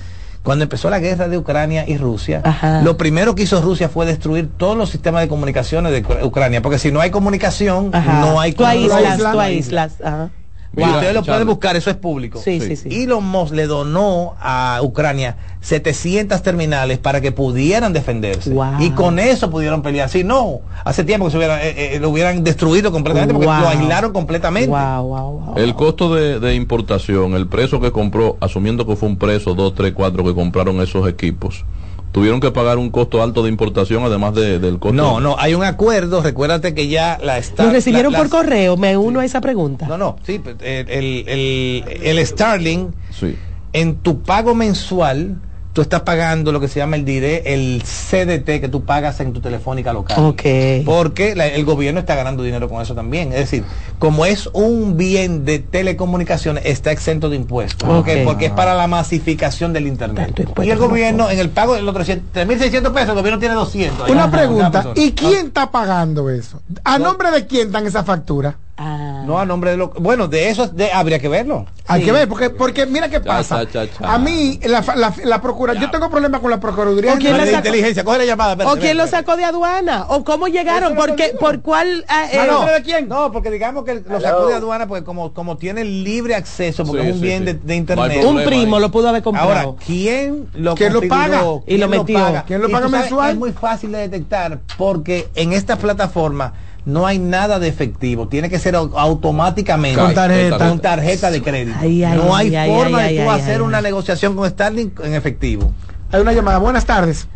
cuando 0.42 0.62
empezó 0.64 0.88
la 0.88 0.98
guerra 0.98 1.28
de 1.28 1.36
Ucrania 1.36 1.84
y 1.86 1.96
Rusia, 1.98 2.40
Ajá. 2.44 2.80
lo 2.82 2.96
primero 2.96 3.34
que 3.34 3.42
hizo 3.42 3.60
Rusia 3.60 3.88
fue 3.90 4.06
destruir 4.06 4.48
todos 4.56 4.76
los 4.76 4.88
sistemas 4.90 5.20
de 5.22 5.28
comunicaciones 5.28 5.92
de 5.92 6.02
Ucra- 6.02 6.24
Ucrania, 6.24 6.62
porque 6.62 6.78
si 6.78 6.90
no 6.92 7.00
hay 7.00 7.10
comunicación, 7.10 7.90
Ajá. 7.94 8.20
no 8.20 8.40
hay 8.40 8.52
tú 8.52 8.64
comunicación. 8.64 8.98
aíslas, 9.06 9.16
tú 9.18 9.22
Islas. 9.22 9.46
aíslas. 9.46 9.92
Ajá. 10.02 10.30
Mira, 10.72 10.92
ustedes 10.92 11.14
lo 11.14 11.22
pueden 11.24 11.46
buscar, 11.48 11.74
eso 11.76 11.90
es 11.90 11.96
público. 11.96 12.40
Sí, 12.42 12.60
Sí. 12.60 12.76
sí, 12.76 12.88
sí. 12.90 13.02
Elon 13.02 13.24
Musk 13.26 13.52
le 13.54 13.66
donó 13.66 14.34
a 14.40 14.78
Ucrania 14.82 15.36
700 15.60 16.42
terminales 16.42 16.98
para 16.98 17.20
que 17.20 17.32
pudieran 17.32 17.92
defenderse. 17.92 18.50
Wow. 18.50 18.74
Y 18.80 18.90
con 18.90 19.18
eso 19.18 19.50
pudieron 19.50 19.82
pelear. 19.82 20.08
Si 20.08 20.22
no, 20.24 20.60
hace 20.84 21.02
tiempo 21.04 21.26
que 21.26 21.32
se 21.32 21.36
hubiera, 21.38 21.64
eh, 21.66 21.96
eh, 21.96 22.00
lo 22.00 22.10
hubieran 22.10 22.44
destruido 22.44 22.92
completamente 22.92 23.34
porque 23.34 23.48
Wow. 23.48 23.60
lo 23.60 23.68
aislaron 23.68 24.12
completamente. 24.12 24.70
Wow, 24.70 25.02
wow, 25.08 25.40
wow. 25.40 25.54
El 25.58 25.74
costo 25.74 26.14
de, 26.14 26.38
de 26.38 26.54
importación, 26.54 27.34
el 27.34 27.46
precio 27.48 27.80
que 27.80 27.90
compró, 27.90 28.36
asumiendo 28.40 28.86
que 28.86 28.94
fue 28.96 29.08
un 29.08 29.16
precio, 29.16 29.54
dos, 29.54 29.74
tres, 29.74 29.92
cuatro 29.92 30.22
que 30.24 30.34
compraron 30.34 30.80
esos 30.80 31.08
equipos, 31.08 31.64
tuvieron 32.12 32.40
que 32.40 32.50
pagar 32.50 32.78
un 32.78 32.90
costo 32.90 33.22
alto 33.22 33.42
de 33.42 33.48
importación 33.50 34.02
además 34.04 34.34
de- 34.34 34.58
del 34.58 34.78
costo. 34.78 34.94
No, 34.94 35.20
no, 35.20 35.36
hay 35.38 35.54
un 35.54 35.62
acuerdo. 35.64 36.22
Recuérdate 36.22 36.74
que 36.74 36.88
ya 36.88 37.18
la 37.22 37.38
está. 37.38 37.64
¿Lo 37.64 37.70
recibieron 37.70 38.12
la- 38.12 38.18
por 38.18 38.26
las- 38.26 38.32
correo? 38.32 38.76
Me 38.76 38.96
uno 38.96 39.20
a 39.20 39.24
esa 39.24 39.40
pregunta. 39.40 39.86
No, 39.86 39.96
no, 39.96 40.16
sí, 40.24 40.40
el, 40.60 40.88
el, 40.90 41.24
el, 41.28 41.84
el 42.02 42.26
Starlink, 42.26 42.90
Sí. 43.10 43.36
en 43.72 43.96
tu 43.96 44.22
pago 44.22 44.54
mensual, 44.54 45.36
tú 45.72 45.82
estás 45.82 46.00
pagando 46.02 46.50
lo 46.50 46.58
que 46.60 46.66
se 46.68 46.80
llama 46.80 46.96
el 46.96 47.04
DIRE, 47.04 47.54
el 47.54 47.82
CDT 47.84 48.60
que 48.60 48.68
tú 48.68 48.84
pagas 48.84 49.20
en 49.20 49.32
tu 49.32 49.40
telefónica 49.40 49.92
local. 49.92 50.16
Ok. 50.24 50.42
Porque 50.84 51.34
la- 51.36 51.46
el 51.46 51.64
gobierno 51.64 52.00
está 52.00 52.14
ganando 52.16 52.42
dinero 52.42 52.68
con 52.68 52.82
eso 52.82 52.94
también. 52.94 53.32
Es 53.32 53.38
decir, 53.38 53.64
como 53.98 54.26
es 54.26 54.48
un 54.52 54.96
bien 54.96 55.44
de 55.44 55.60
telecomunicaciones, 55.60 56.64
está 56.66 56.90
exento 56.92 57.30
de 57.30 57.36
impuestos. 57.36 57.88
¿Por 57.88 58.04
qué? 58.04 58.20
Ok. 58.22 58.24
Porque 58.24 58.46
es 58.46 58.52
para 58.52 58.74
la 58.74 58.86
masificación 58.86 59.72
del 59.72 59.86
Internet. 59.86 60.48
Y 60.62 60.70
el 60.70 60.78
no 60.78 60.88
gobierno, 60.88 61.30
en 61.30 61.38
el 61.38 61.50
pago 61.50 61.74
de 61.74 61.82
los 61.82 61.94
300 61.94 62.32
3.600 62.32 62.92
pesos, 62.92 63.10
el 63.10 63.14
gobierno 63.16 63.38
tiene 63.38 63.54
200. 63.54 64.06
ahí. 64.06 64.12
Una 64.12 64.30
pregunta. 64.30 64.86
¿y 64.96 65.12
quién 65.12 65.46
está 65.48 65.70
pagando 65.70 66.30
eso? 66.30 66.60
¿A 66.84 66.98
nombre 66.98 67.30
de 67.30 67.46
quién 67.46 67.70
dan 67.70 67.86
esa 67.86 68.02
factura? 68.04 68.56
Ah. 68.82 69.24
No 69.26 69.38
a 69.38 69.44
nombre 69.44 69.72
de 69.72 69.76
lo 69.76 69.88
bueno 69.90 70.26
de 70.26 70.48
eso 70.48 70.66
de- 70.66 70.90
habría 70.90 71.18
que 71.18 71.28
verlo. 71.28 71.66
Hay 71.86 72.00
Sí. 72.00 72.06
que 72.06 72.12
ver, 72.12 72.28
porque, 72.28 72.48
porque 72.48 72.86
mira 72.86 73.10
qué 73.10 73.20
pasa. 73.20 73.66
cha, 73.66 73.86
cha, 73.86 73.92
cha. 73.98 74.14
A 74.14 74.18
mí, 74.18 74.58
la, 74.64 74.82
la, 74.96 75.12
la 75.22 75.42
procura, 75.42 75.74
yo 75.74 75.90
tengo 75.90 76.08
problemas 76.08 76.40
con 76.40 76.50
la 76.50 76.58
Procuraduría. 76.60 77.12
¿O 77.12 77.18
quién 77.18 77.36
la 77.36 77.50
inteligencia, 77.50 78.04
coge 78.04 78.16
la 78.18 78.24
llamada. 78.24 78.52
¿O 78.52 78.56
espérate, 78.56 78.80
quién 78.80 78.96
lo 78.96 79.04
espérate. 79.04 79.26
sacó 79.26 79.36
de 79.36 79.44
aduana? 79.44 80.06
¿O 80.08 80.24
cómo 80.24 80.48
llegaron? 80.48 80.96
Eso 80.96 81.36
¿Por 81.38 81.60
cuál? 81.60 82.06
ah, 82.08 82.24
eh, 82.32 82.38
no, 82.46 82.52
¿Nombre 82.54 82.74
de 82.74 82.82
quién? 82.82 83.06
No, 83.08 83.30
porque 83.32 83.50
digamos 83.50 83.84
que 83.84 83.96
lo 83.96 84.18
sacó 84.18 84.46
de 84.46 84.54
aduana, 84.54 84.86
porque 84.88 85.04
como, 85.04 85.34
como 85.34 85.58
tiene 85.58 85.84
libre 85.84 86.34
acceso, 86.34 86.86
porque 86.86 87.02
Sí, 87.02 87.08
es 87.08 87.14
un 87.14 87.20
sí, 87.20 87.26
bien 87.26 87.38
sí. 87.40 87.44
de, 87.52 87.60
No 87.64 87.74
internet. 87.74 88.06
problema. 88.22 88.30
un 88.40 88.44
primo 88.46 88.76
ahí. 88.76 88.82
lo 88.82 88.90
pudo 88.90 89.08
haber 89.10 89.22
comprado. 89.22 89.48
Ahora, 89.50 89.78
¿quién 89.84 90.48
lo 90.54 90.74
¿Quién 90.74 90.94
lo 90.94 91.02
paga? 91.06 91.42
Y 91.66 91.76
lo 91.76 91.88
¿Quién 91.88 91.90
metió? 91.90 92.42
¿Quién 92.46 92.62
lo 92.62 92.70
paga 92.70 92.88
mensual? 92.88 93.30
Es 93.32 93.36
muy 93.36 93.52
fácil 93.52 93.92
de 93.92 93.98
detectar 93.98 94.60
porque 94.78 95.28
en 95.34 95.52
esta 95.52 95.76
plataforma 95.76 96.54
no 96.84 97.06
hay 97.06 97.18
nada 97.18 97.58
de 97.58 97.68
efectivo. 97.68 98.28
Tiene 98.28 98.48
que 98.50 98.58
ser 98.58 98.74
au- 98.74 98.92
automáticamente. 98.96 100.00
Con 100.00 100.14
tarjeta. 100.14 100.58
Con 100.58 100.80
tarjeta 100.80 101.30
de 101.30 101.42
crédito. 101.42 101.76
Ay, 101.80 102.04
ay, 102.04 102.16
no 102.18 102.34
hay 102.34 102.54
ay, 102.54 102.70
forma 102.70 102.98
ay, 102.98 103.16
de 103.16 103.22
tú 103.24 103.30
ay, 103.30 103.40
hacer 103.40 103.56
ay, 103.56 103.60
una 103.60 103.78
ay. 103.78 103.82
negociación 103.84 104.36
con 104.36 104.48
Starlink 104.48 105.00
en 105.00 105.14
efectivo. 105.14 105.72
Hay 106.12 106.20
una 106.20 106.32
llamada. 106.32 106.58
Buenas 106.58 106.84
tardes. 106.86 107.28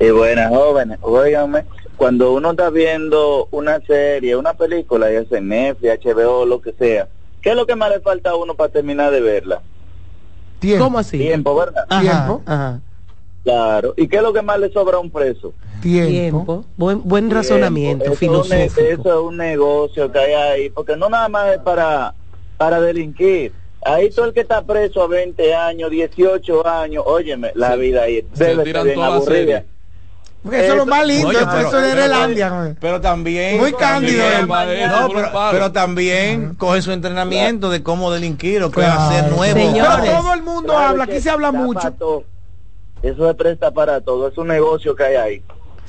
Y 0.00 0.10
buenas 0.10 0.48
jóvenes, 0.48 0.98
óigame, 1.02 1.64
cuando 1.96 2.32
uno 2.32 2.50
está 2.52 2.70
viendo 2.70 3.46
una 3.52 3.78
serie, 3.80 4.34
una 4.34 4.54
película, 4.54 5.12
ya 5.12 5.24
sea 5.26 5.40
Netflix, 5.40 6.00
HBO, 6.04 6.44
lo 6.44 6.60
que 6.60 6.72
sea, 6.72 7.08
¿qué 7.40 7.50
es 7.50 7.56
lo 7.56 7.66
que 7.66 7.76
más 7.76 7.90
le 7.90 8.00
falta 8.00 8.30
a 8.30 8.36
uno 8.36 8.54
para 8.54 8.72
terminar 8.72 9.12
de 9.12 9.20
verla? 9.20 9.62
Tiempo. 10.58 10.84
¿Cómo 10.86 10.98
así? 10.98 11.18
Tiempo, 11.18 11.54
¿verdad? 11.54 11.84
Ajá, 11.88 12.00
Tiempo. 12.00 12.42
ajá. 12.46 12.80
Claro. 13.44 13.94
¿Y 13.96 14.08
qué 14.08 14.16
es 14.16 14.22
lo 14.22 14.32
que 14.32 14.42
más 14.42 14.58
le 14.58 14.72
sobra 14.72 14.96
a 14.96 15.00
un 15.00 15.10
preso? 15.10 15.52
Tiempo. 15.82 16.10
Tiempo. 16.10 16.64
Buen, 16.76 17.02
buen 17.04 17.30
razonamiento. 17.30 18.04
Eso 18.04 18.12
es 18.14 18.18
filosófico. 18.18 18.80
Eso 18.80 19.08
es 19.08 19.26
un 19.26 19.36
negocio 19.36 20.10
que 20.10 20.18
hay 20.18 20.32
ahí, 20.32 20.70
porque 20.70 20.96
no 20.96 21.08
nada 21.08 21.28
más 21.28 21.52
es 21.52 21.58
para, 21.58 22.14
para 22.56 22.80
delinquir. 22.80 23.52
Ahí 23.84 24.10
todo 24.10 24.26
el 24.26 24.32
que 24.32 24.40
está 24.40 24.62
preso 24.62 25.02
a 25.02 25.08
20 25.08 25.54
años, 25.54 25.90
18 25.90 26.66
años, 26.66 27.02
óyeme, 27.06 27.50
la 27.56 27.74
vida 27.76 28.02
ahí 28.04 28.24
se 28.32 28.44
debe 28.44 28.62
tiran 28.64 28.82
ser 28.82 28.94
bien 28.94 28.94
toda 28.94 29.10
la 29.10 29.16
aburrida. 29.16 29.64
Porque 30.42 30.60
eso 30.64 30.72
es 30.72 30.78
lo 30.78 30.86
más 30.86 31.06
lindo. 31.06 31.28
Oye, 31.28 31.38
eso, 31.38 31.48
pero- 31.52 31.68
eso 31.68 31.80
es 31.80 31.94
de 32.36 32.48
joder. 32.48 32.76
Pero 32.80 33.00
también. 33.00 33.58
Muy 33.58 33.72
cándido, 33.72 34.24
también- 34.48 34.88
no, 34.88 35.08
pero, 35.52 35.72
también 35.72 36.54
coge 36.56 36.82
su 36.82 36.90
entrenamiento 36.90 37.70
de 37.70 37.82
cómo 37.82 38.10
delinquir 38.10 38.62
o 38.64 38.70
qué 38.70 38.80
Claro. 38.80 39.00
hacer 39.00 39.30
nuevo. 39.30 39.58
Señores. 39.58 39.98
Pero 40.02 40.18
todo 40.20 40.34
el 40.34 40.42
mundo 40.42 40.72
Claro 40.72 40.88
habla, 40.88 41.06
que 41.06 41.12
aquí 41.12 41.20
se 41.20 41.30
habla 41.30 41.52
mucho. 41.52 41.92
todo. 41.92 42.24
Eso 43.02 43.26
se 43.28 43.34
presta 43.34 43.70
para 43.72 44.00
todo, 44.00 44.28
es 44.28 44.38
un 44.38 44.46
negocio 44.48 44.94
que 44.94 45.02
hay 45.04 45.14
ahí. 45.16 45.42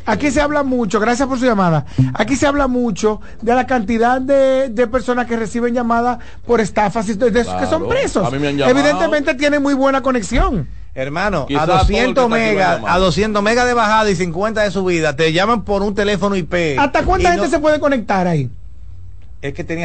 Aquí 0.06 0.32
se 0.32 0.42
habla 0.42 0.63
mucho, 0.63 1.00
gracias 1.00 1.28
por 1.28 1.39
su 1.39 1.46
llamada. 1.46 1.86
Aquí 2.13 2.36
se 2.36 2.46
habla 2.46 2.68
mucho 2.68 3.22
de 3.42 3.56
la 3.56 3.66
cantidad 3.66 4.20
de, 4.20 4.70
de 4.70 4.88
personas 4.88 5.28
que 5.28 5.38
reciben 5.38 5.74
llamadas 5.74 6.20
por 6.46 6.60
estafas 6.60 7.08
y 7.10 7.13
de, 7.13 7.32
de 7.32 7.42
esos 7.42 7.56
que 7.56 7.66
son 7.66 7.88
presos. 7.88 8.28
A 8.28 8.32
mí 8.32 8.39
me 8.39 8.50
han 8.50 8.58
llamado. 8.58 8.78
Evidentemente 8.78 9.34
tienen 9.36 9.62
muy 9.63 9.74
buena 9.74 10.02
conexión. 10.02 10.68
Hermano, 10.96 11.48
a 11.58 11.66
200 11.66 12.30
megas, 12.30 12.82
a 12.86 13.00
200 13.00 13.42
megas 13.42 13.66
de 13.66 13.74
bajada 13.74 14.12
y 14.12 14.16
50 14.16 14.62
de 14.62 14.70
subida, 14.72 15.16
te 15.16 15.34
llaman 15.34 15.63
por 15.63 15.82
un 15.82 15.96
teléfono 15.96 16.36
IP. 16.36 16.78
¿Hasta 16.78 17.04
cuánta 17.04 17.32
gente 17.32 17.48
se 17.48 17.60
puede 17.60 17.80
conectar 17.80 18.28
ahí? 18.28 18.50
Es 19.42 19.54
que 19.54 19.63
tenías 19.63 19.82